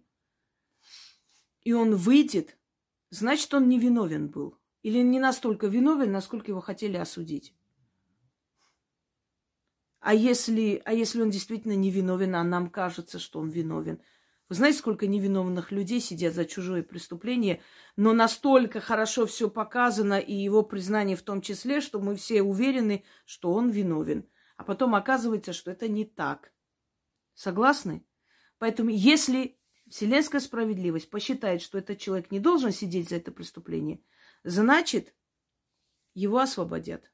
и 1.64 1.74
он 1.74 1.96
выйдет, 1.96 2.56
значит, 3.10 3.52
он 3.56 3.68
невиновен 3.68 4.28
был. 4.28 4.60
Или 4.84 5.00
не 5.00 5.20
настолько 5.20 5.66
виновен, 5.66 6.12
насколько 6.12 6.52
его 6.52 6.62
хотели 6.62 6.98
осудить. 6.98 7.56
А 10.02 10.14
если, 10.14 10.84
а 10.86 10.94
если 10.94 11.24
он 11.24 11.32
действительно 11.32 11.76
невиновен, 11.76 12.36
а 12.36 12.44
нам 12.44 12.70
кажется, 12.70 13.18
что 13.18 13.40
он 13.40 13.50
виновен– 13.50 14.00
вы 14.48 14.56
знаете, 14.56 14.78
сколько 14.78 15.08
невиновных 15.08 15.72
людей 15.72 16.00
сидят 16.00 16.34
за 16.36 16.46
чужое 16.46 16.84
преступление, 16.84 17.62
но 17.96 18.14
настолько 18.14 18.80
хорошо 18.80 19.26
все 19.26 19.50
показано, 19.50 20.20
и 20.20 20.34
его 20.34 20.62
признание 20.62 21.18
в 21.18 21.24
том 21.24 21.42
числе, 21.42 21.82
что 21.82 22.00
мы 22.00 22.16
все 22.16 22.44
уверены, 22.44 23.04
что 23.26 23.52
он 23.52 23.70
виновен. 23.70 24.30
А 24.58 24.64
потом 24.64 24.94
оказывается, 24.94 25.52
что 25.52 25.72
это 25.72 25.88
не 25.88 26.06
так. 26.06 26.54
Согласны? 27.34 28.06
Поэтому 28.60 28.92
если 28.92 29.60
вселенская 29.90 30.40
справедливость 30.40 31.10
посчитает, 31.10 31.62
что 31.62 31.80
этот 31.80 31.98
человек 31.98 32.30
не 32.32 32.40
должен 32.40 32.72
сидеть 32.72 33.10
за 33.10 33.16
это 33.16 33.32
преступление, 33.32 34.02
значит, 34.44 35.16
его 36.14 36.38
освободят. 36.38 37.12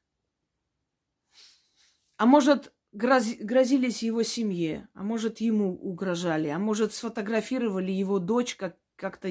А 2.18 2.26
может, 2.26 2.72
грозились 2.92 4.02
его 4.02 4.22
семье, 4.22 4.88
а 4.94 5.02
может, 5.02 5.40
ему 5.40 5.74
угрожали, 5.74 6.48
а 6.48 6.58
может, 6.58 6.92
сфотографировали 6.92 7.90
его 7.90 8.18
дочь 8.18 8.54
как- 8.54 8.78
как-то 8.96 9.30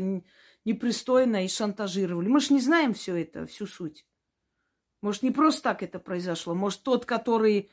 непристойно 0.66 1.46
и 1.46 1.48
шантажировали. 1.48 2.28
Мы 2.28 2.40
же 2.40 2.54
не 2.54 2.60
знаем 2.60 2.94
все 2.94 3.16
это, 3.16 3.46
всю 3.46 3.68
суть. 3.68 4.06
Может, 5.02 5.24
не 5.24 5.32
просто 5.32 5.64
так 5.64 5.84
это 5.84 6.00
произошло. 6.00 6.54
Может, 6.54 6.84
тот, 6.84 7.06
который 7.06 7.72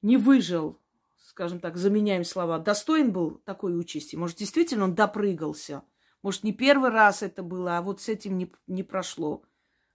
не 0.00 0.16
выжил, 0.16 0.80
скажем 1.18 1.60
так, 1.60 1.76
заменяем 1.76 2.24
слова, 2.24 2.58
достоин 2.58 3.12
был 3.12 3.38
такой 3.44 3.78
участи. 3.78 4.16
Может, 4.16 4.38
действительно 4.38 4.84
он 4.84 4.94
допрыгался. 4.94 5.82
Может, 6.22 6.44
не 6.44 6.52
первый 6.52 6.90
раз 6.90 7.22
это 7.22 7.42
было, 7.42 7.78
а 7.78 7.82
вот 7.82 8.00
с 8.00 8.08
этим 8.08 8.38
не, 8.38 8.52
не 8.66 8.82
прошло. 8.82 9.44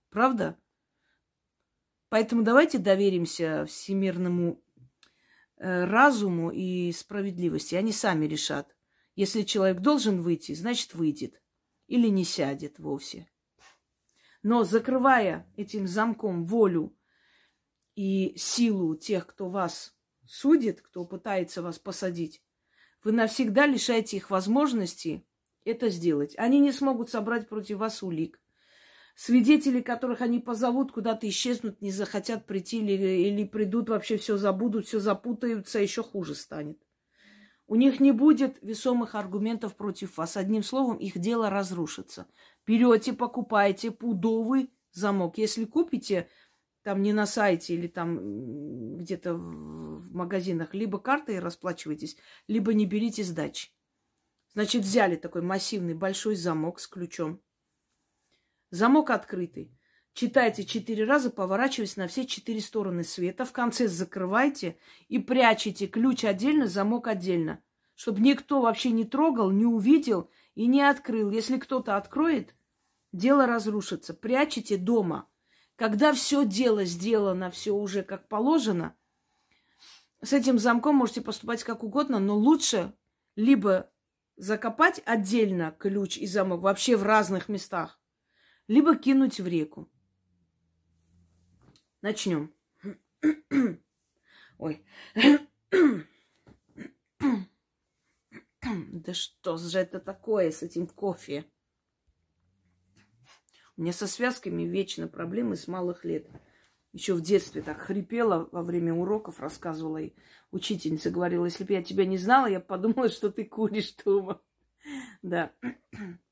Правда? 0.09 0.57
Поэтому 2.09 2.43
давайте 2.43 2.77
доверимся 2.77 3.65
всемирному 3.65 4.63
э, 5.57 5.85
разуму 5.85 6.51
и 6.51 6.91
справедливости. 6.91 7.75
Они 7.75 7.91
сами 7.91 8.25
решат. 8.25 8.75
Если 9.15 9.41
человек 9.41 9.81
должен 9.81 10.21
выйти, 10.21 10.53
значит 10.53 10.93
выйдет. 10.93 11.41
Или 11.87 12.07
не 12.07 12.23
сядет 12.23 12.79
вовсе. 12.79 13.27
Но 14.43 14.63
закрывая 14.63 15.51
этим 15.57 15.87
замком 15.87 16.45
волю 16.45 16.95
и 17.95 18.33
силу 18.37 18.95
тех, 18.95 19.25
кто 19.25 19.49
вас 19.49 19.97
судит, 20.25 20.81
кто 20.81 21.05
пытается 21.05 21.61
вас 21.61 21.79
посадить, 21.79 22.43
вы 23.03 23.11
навсегда 23.11 23.65
лишаете 23.65 24.17
их 24.17 24.29
возможности 24.29 25.25
это 25.65 25.89
сделать. 25.89 26.33
Они 26.37 26.59
не 26.59 26.71
смогут 26.71 27.09
собрать 27.09 27.49
против 27.49 27.77
вас 27.79 28.01
улик. 28.03 28.39
Свидетели, 29.19 29.81
которых 29.81 30.21
они 30.21 30.39
позовут, 30.39 30.91
куда-то 30.91 31.27
исчезнут, 31.27 31.81
не 31.81 31.89
захотят 31.89 32.45
прийти 32.45 32.77
или, 32.77 33.27
или 33.27 33.45
придут, 33.45 33.89
вообще 33.89 34.17
все 34.17 34.37
забудут, 34.37 34.85
все 34.85 34.99
запутаются, 34.99 35.79
еще 35.79 36.03
хуже 36.03 36.35
станет. 36.35 36.77
У 37.65 37.73
них 37.73 37.99
не 37.99 38.11
будет 38.11 38.59
весомых 38.61 39.15
аргументов 39.15 39.75
против 39.75 40.17
вас. 40.17 40.37
Одним 40.37 40.61
словом, 40.61 40.97
их 40.97 41.17
дело 41.17 41.49
разрушится. 41.49 42.27
Берете, 42.67 43.11
покупаете 43.11 43.89
пудовый 43.89 44.69
замок. 44.91 45.39
Если 45.39 45.65
купите, 45.65 46.29
там 46.83 47.01
не 47.01 47.11
на 47.11 47.25
сайте 47.25 47.73
или 47.73 47.87
там 47.87 48.97
где-то 48.97 49.33
в 49.33 50.13
магазинах, 50.13 50.75
либо 50.75 50.99
картой 50.99 51.39
расплачивайтесь, 51.39 52.17
либо 52.47 52.71
не 52.75 52.85
берите 52.85 53.23
сдачи. 53.23 53.71
Значит, 54.53 54.83
взяли 54.83 55.15
такой 55.15 55.41
массивный 55.41 55.95
большой 55.95 56.35
замок 56.35 56.79
с 56.79 56.85
ключом. 56.87 57.41
Замок 58.69 59.11
открытый. 59.11 59.71
читайте 60.13 60.65
четыре 60.65 61.05
раза, 61.05 61.29
поворачиваясь 61.29 61.95
на 61.95 62.07
все 62.07 62.25
четыре 62.25 62.59
стороны 62.59 63.03
света. 63.03 63.45
В 63.45 63.53
конце 63.53 63.87
закрывайте 63.87 64.77
и 65.07 65.19
прячете 65.19 65.87
ключ 65.87 66.25
отдельно, 66.25 66.67
замок 66.67 67.07
отдельно. 67.07 67.61
Чтобы 67.95 68.19
никто 68.19 68.61
вообще 68.61 68.91
не 68.91 69.05
трогал, 69.05 69.51
не 69.51 69.65
увидел 69.65 70.29
и 70.53 70.67
не 70.67 70.81
открыл. 70.81 71.31
Если 71.31 71.57
кто-то 71.57 71.95
откроет, 71.95 72.55
дело 73.13 73.47
разрушится. 73.47 74.13
Прячете 74.13 74.77
дома. 74.77 75.29
Когда 75.77 76.11
все 76.11 76.43
дело 76.43 76.83
сделано, 76.83 77.49
все 77.49 77.71
уже 77.71 78.03
как 78.03 78.27
положено, 78.27 78.95
с 80.21 80.33
этим 80.33 80.57
замком 80.57 80.95
можете 80.95 81.21
поступать 81.21 81.63
как 81.63 81.83
угодно, 81.83 82.19
но 82.19 82.35
лучше 82.35 82.93
либо 83.35 83.91
закопать 84.35 85.01
отдельно 85.05 85.75
ключ 85.77 86.17
и 86.17 86.25
замок 86.25 86.61
вообще 86.61 86.97
в 86.97 87.03
разных 87.03 87.49
местах, 87.49 87.99
либо 88.67 88.95
кинуть 88.95 89.39
в 89.39 89.47
реку. 89.47 89.89
Начнем. 92.01 92.53
Ой. 94.57 94.85
Да 98.91 99.13
что 99.13 99.55
же 99.55 99.79
это 99.79 99.99
такое 99.99 100.51
с 100.51 100.61
этим 100.61 100.87
кофе? 100.87 101.45
У 103.77 103.81
меня 103.81 103.93
со 103.93 104.07
связками 104.07 104.63
вечно 104.63 105.07
проблемы 105.07 105.55
с 105.55 105.67
малых 105.67 106.03
лет. 106.03 106.27
Еще 106.91 107.13
в 107.13 107.21
детстве 107.21 107.61
так 107.61 107.79
хрипела 107.79 108.49
во 108.51 108.63
время 108.63 108.93
уроков, 108.93 109.39
рассказывала 109.39 109.99
и 109.99 110.13
учительница 110.51 111.11
говорила, 111.11 111.45
если 111.45 111.63
бы 111.63 111.73
я 111.73 111.83
тебя 111.83 112.05
не 112.05 112.17
знала, 112.17 112.47
я 112.47 112.59
подумала, 112.59 113.07
что 113.07 113.31
ты 113.31 113.45
куришь 113.45 113.95
дома. 114.03 114.41
Да. 115.21 115.53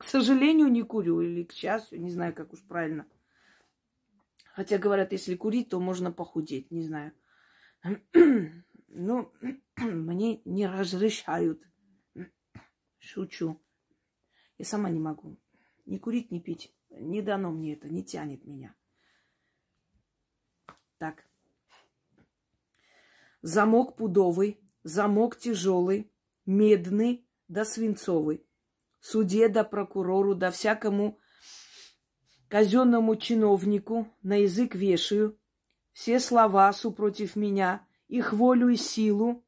К 0.00 0.04
сожалению, 0.04 0.68
не 0.68 0.82
курю, 0.82 1.20
или 1.20 1.44
к 1.44 1.52
счастью, 1.52 2.00
не 2.00 2.10
знаю, 2.10 2.34
как 2.34 2.54
уж 2.54 2.62
правильно. 2.62 3.06
Хотя 4.54 4.78
говорят, 4.78 5.12
если 5.12 5.36
курить, 5.36 5.68
то 5.68 5.78
можно 5.78 6.10
похудеть, 6.10 6.70
не 6.70 6.82
знаю. 6.82 7.12
Ну, 8.92 9.32
мне 9.76 10.40
не 10.44 10.66
разрешают. 10.66 11.62
Шучу. 12.98 13.60
Я 14.58 14.64
сама 14.64 14.90
не 14.90 14.98
могу. 14.98 15.38
Ни 15.86 15.98
курить, 15.98 16.32
ни 16.32 16.40
пить. 16.40 16.74
Не 16.88 17.22
дано 17.22 17.52
мне 17.52 17.74
это, 17.74 17.88
не 17.88 18.02
тянет 18.02 18.44
меня. 18.44 18.74
Так. 20.98 21.28
Замок 23.42 23.96
пудовый, 23.96 24.58
замок 24.82 25.38
тяжелый, 25.38 26.10
медный 26.46 27.28
да 27.46 27.64
свинцовый. 27.64 28.44
Суде 29.00 29.48
да 29.48 29.64
прокурору 29.64 30.34
да 30.34 30.50
всякому 30.50 31.18
казенному 32.48 33.16
чиновнику 33.16 34.06
на 34.22 34.42
язык 34.42 34.74
вешаю 34.74 35.38
все 35.92 36.20
слова 36.20 36.72
супротив 36.72 37.36
меня, 37.36 37.86
их 38.08 38.32
волю 38.32 38.68
и 38.68 38.76
силу 38.76 39.44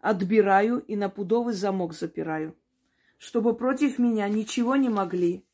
отбираю 0.00 0.78
и 0.78 0.96
на 0.96 1.08
пудовый 1.08 1.54
замок 1.54 1.92
запираю, 1.92 2.56
чтобы 3.18 3.56
против 3.56 3.98
меня 3.98 4.28
ничего 4.28 4.76
не 4.76 4.88
могли. 4.88 5.44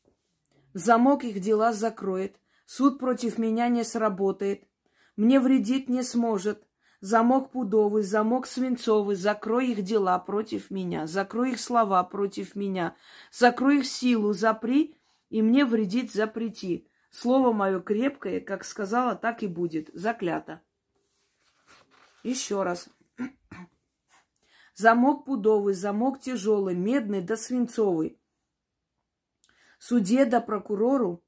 Замок 0.73 1.23
их 1.23 1.39
дела 1.39 1.73
закроет, 1.73 2.39
Суд 2.65 2.97
против 2.99 3.37
меня 3.37 3.69
не 3.69 3.83
сработает. 3.83 4.67
Мне 5.15 5.39
вредить 5.39 5.87
не 5.87 6.03
сможет. 6.03 6.64
Замок 7.01 7.51
пудовый, 7.51 8.03
замок 8.03 8.47
свинцовый, 8.47 9.15
закрой 9.15 9.71
их 9.71 9.83
дела 9.83 10.17
против 10.17 10.71
меня, 10.71 11.07
закрой 11.07 11.51
их 11.51 11.59
слова 11.59 12.03
против 12.03 12.55
меня, 12.55 12.95
закрой 13.31 13.79
их 13.79 13.85
силу, 13.85 14.33
запри, 14.33 14.95
и 15.29 15.41
мне 15.41 15.65
вредить 15.65 16.13
запрети. 16.13 16.87
Слово 17.11 17.51
мое 17.51 17.79
крепкое, 17.79 18.39
как 18.39 18.63
сказала, 18.63 19.15
так 19.15 19.43
и 19.43 19.47
будет. 19.47 19.89
Заклято. 19.93 20.61
Еще 22.23 22.63
раз. 22.63 22.89
Замок 24.75 25.25
пудовый, 25.25 25.73
замок 25.73 26.19
тяжелый, 26.19 26.75
медный 26.75 27.21
да 27.21 27.37
свинцовый. 27.37 28.19
Суде 29.79 30.25
да 30.25 30.41
прокурору 30.41 31.24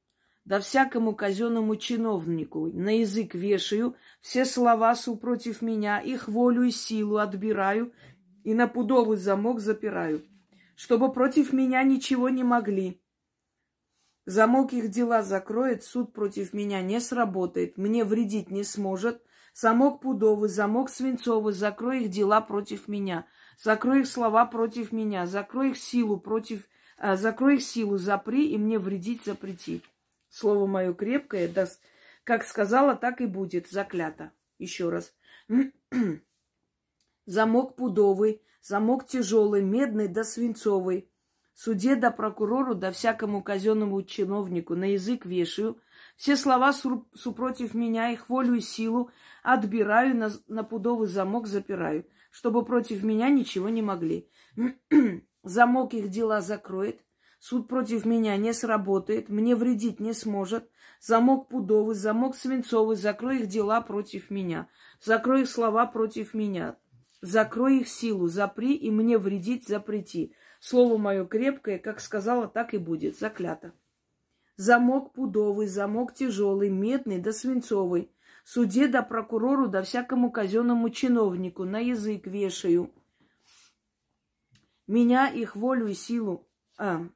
да 0.48 0.62
всякому 0.62 1.14
казенному 1.14 1.76
чиновнику 1.76 2.68
на 2.68 3.00
язык 3.00 3.36
вешаю, 3.36 3.96
все 4.22 4.46
слова 4.46 4.96
супротив 4.96 5.62
меня, 5.62 6.00
их 6.00 6.30
волю 6.30 6.64
и 6.64 6.72
силу 6.72 7.18
отбираю 7.18 7.92
и 8.46 8.54
на 8.54 8.70
пудовый 8.70 9.18
замок 9.18 9.60
запираю, 9.60 10.22
чтобы 10.78 11.12
против 11.12 11.52
меня 11.52 11.84
ничего 11.84 12.30
не 12.30 12.46
могли. 12.46 13.02
Замок 14.26 14.72
их 14.72 14.90
дела 14.90 15.22
закроет, 15.22 15.84
суд 15.84 16.14
против 16.14 16.54
меня 16.54 16.82
не 16.82 17.02
сработает, 17.02 17.78
мне 17.78 18.06
вредить 18.06 18.50
не 18.50 18.64
сможет. 18.64 19.22
Замок 19.54 20.00
пудовый, 20.00 20.48
замок 20.48 20.90
свинцовый, 20.90 21.52
закрой 21.52 22.04
их 22.04 22.10
дела 22.10 22.40
против 22.40 22.88
меня, 22.88 23.26
закрой 23.62 24.02
их 24.02 24.08
слова 24.08 24.46
против 24.46 24.94
меня, 24.94 25.26
закрой 25.26 25.72
их 25.72 25.78
силу 25.78 26.18
против, 26.18 26.70
а, 26.98 27.18
закрой 27.18 27.56
их 27.56 27.64
силу, 27.64 27.98
запри, 27.98 28.50
и 28.50 28.58
мне 28.58 28.80
вредить 28.80 29.26
запрети. 29.26 29.82
Слово 30.38 30.68
мое 30.68 30.94
крепкое, 30.94 31.48
да, 31.48 31.66
как 32.24 32.46
сказала, 32.46 32.96
так 32.96 33.22
и 33.22 33.26
будет, 33.26 33.72
заклято. 33.72 34.32
Еще 34.60 34.90
раз. 34.90 35.12
Замок 37.26 37.76
пудовый, 37.76 38.44
замок 38.62 39.08
тяжелый, 39.08 39.64
медный 39.64 40.08
да 40.08 40.24
свинцовый. 40.24 41.10
Суде 41.56 41.96
да 41.96 42.12
прокурору 42.12 42.76
да 42.76 42.92
всякому 42.92 43.42
казенному 43.42 44.04
чиновнику 44.04 44.76
на 44.76 44.92
язык 44.92 45.26
вешаю. 45.26 45.82
Все 46.16 46.38
слова 46.38 46.72
супротив 46.72 47.74
меня, 47.74 48.12
их 48.12 48.30
волю 48.30 48.54
и 48.54 48.62
силу 48.62 49.10
отбираю, 49.42 50.16
на, 50.16 50.30
на 50.48 50.64
пудовый 50.64 51.08
замок 51.08 51.48
запираю, 51.48 52.06
чтобы 52.30 52.64
против 52.64 53.02
меня 53.02 53.30
ничего 53.30 53.70
не 53.70 53.82
могли. 53.82 54.30
Замок 55.44 55.96
их 55.96 56.10
дела 56.10 56.42
закроет, 56.42 57.02
Суд 57.40 57.68
против 57.68 58.06
меня 58.06 58.36
не 58.38 58.54
сработает, 58.54 59.30
мне 59.30 59.56
вредить 59.56 60.00
не 60.00 60.14
сможет. 60.14 60.70
Замок 61.00 61.50
пудовый, 61.50 61.96
замок 61.96 62.36
свинцовый, 62.36 62.96
закрой 62.96 63.42
их 63.42 63.48
дела 63.48 63.82
против 63.82 64.32
меня. 64.32 64.68
Закрой 65.04 65.44
их 65.44 65.50
слова 65.50 65.86
против 65.86 66.34
меня. 66.34 66.78
Закрой 67.22 67.80
их 67.80 67.88
силу, 67.88 68.28
запри, 68.28 68.74
и 68.74 68.90
мне 68.90 69.18
вредить 69.18 69.68
запрети. 69.68 70.34
Слово 70.60 70.98
мое 70.98 71.26
крепкое, 71.26 71.78
как 71.78 72.00
сказала, 72.00 72.48
так 72.48 72.74
и 72.74 72.78
будет, 72.78 73.18
заклято. 73.18 73.74
Замок 74.56 75.14
пудовый, 75.14 75.68
замок 75.68 76.16
тяжелый, 76.16 76.70
медный 76.70 77.20
да 77.20 77.32
свинцовый. 77.32 78.12
Суде 78.44 78.88
да 78.88 79.04
прокурору 79.04 79.68
да 79.68 79.84
всякому 79.84 80.32
казенному 80.32 80.90
чиновнику 80.90 81.66
на 81.66 81.80
язык 81.80 82.26
вешаю. 82.26 82.92
Меня, 84.88 85.30
их 85.30 85.56
волю 85.56 85.88
и 85.88 85.94
силу, 85.94 86.48
а, 86.78 87.08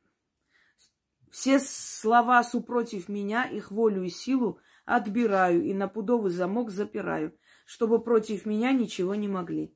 все 1.32 1.60
слова 1.60 2.44
супротив 2.44 3.08
меня, 3.08 3.46
их 3.46 3.72
волю 3.72 4.04
и 4.04 4.10
силу 4.10 4.60
отбираю 4.86 5.64
и 5.64 5.74
на 5.74 5.88
пудовый 5.88 6.32
замок 6.32 6.70
запираю, 6.70 7.34
чтобы 7.66 8.04
против 8.04 8.46
меня 8.46 8.74
ничего 8.74 9.16
не 9.16 9.30
могли. 9.30 9.74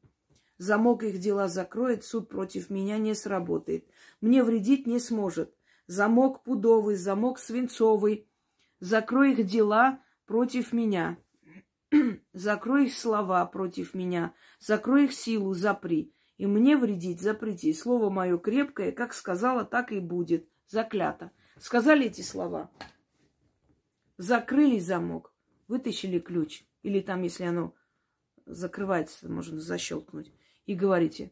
Замок 0.58 1.04
их 1.04 1.20
дела 1.20 1.48
закроет, 1.48 2.04
суд 2.04 2.30
против 2.30 2.70
меня 2.70 2.98
не 2.98 3.14
сработает. 3.14 3.88
Мне 4.22 4.44
вредить 4.44 4.86
не 4.86 5.00
сможет. 5.00 5.54
Замок 5.88 6.44
пудовый, 6.44 6.96
замок 6.96 7.40
свинцовый. 7.40 8.28
Закрой 8.80 9.34
их 9.34 9.46
дела 9.46 10.00
против 10.26 10.74
меня. 10.74 11.18
Закрой 12.34 12.88
их 12.88 12.96
слова 12.96 13.46
против 13.46 13.94
меня. 13.94 14.34
Закрой 14.60 15.06
их 15.06 15.14
силу, 15.14 15.54
запри. 15.54 16.14
И 16.38 16.46
мне 16.48 16.78
вредить 16.78 17.22
запрети. 17.22 17.74
Слово 17.74 18.10
мое 18.10 18.38
крепкое, 18.38 18.92
как 18.92 19.14
сказала, 19.14 19.64
так 19.66 19.92
и 19.92 20.00
будет. 20.00 20.48
Заклято. 20.68 21.32
Сказали 21.58 22.08
эти 22.08 22.22
слова. 22.22 22.70
Закрыли 24.18 24.80
замок, 24.80 25.34
вытащили 25.68 26.20
ключ. 26.20 26.64
Или 26.84 27.02
там, 27.02 27.24
если 27.24 27.46
оно 27.46 27.74
закрывается, 28.46 29.30
можно 29.30 29.60
защелкнуть. 29.60 30.32
И 30.66 30.76
говорите, 30.76 31.32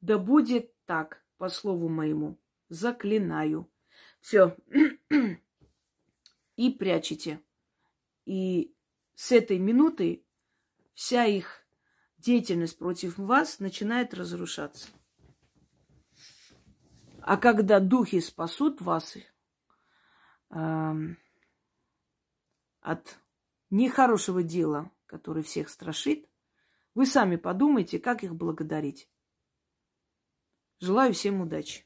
да 0.00 0.18
будет 0.18 0.72
так, 0.84 1.22
по 1.38 1.48
слову 1.48 1.88
моему, 1.88 2.38
заклинаю. 2.68 3.68
Все. 4.20 4.56
И 6.56 6.70
прячете. 6.70 7.40
И 8.24 8.74
с 9.14 9.32
этой 9.32 9.58
минуты 9.58 10.24
вся 10.94 11.26
их 11.26 11.66
деятельность 12.18 12.78
против 12.78 13.18
вас 13.18 13.60
начинает 13.60 14.14
разрушаться. 14.14 14.88
А 17.26 17.36
когда 17.38 17.80
духи 17.80 18.20
спасут 18.20 18.80
вас 18.80 19.16
э, 19.16 20.92
от 22.80 23.18
нехорошего 23.68 24.44
дела, 24.44 24.92
которое 25.06 25.42
всех 25.42 25.68
страшит, 25.68 26.30
вы 26.94 27.04
сами 27.04 27.34
подумайте, 27.34 27.98
как 27.98 28.22
их 28.22 28.36
благодарить. 28.36 29.10
Желаю 30.78 31.14
всем 31.14 31.40
удачи. 31.40 31.85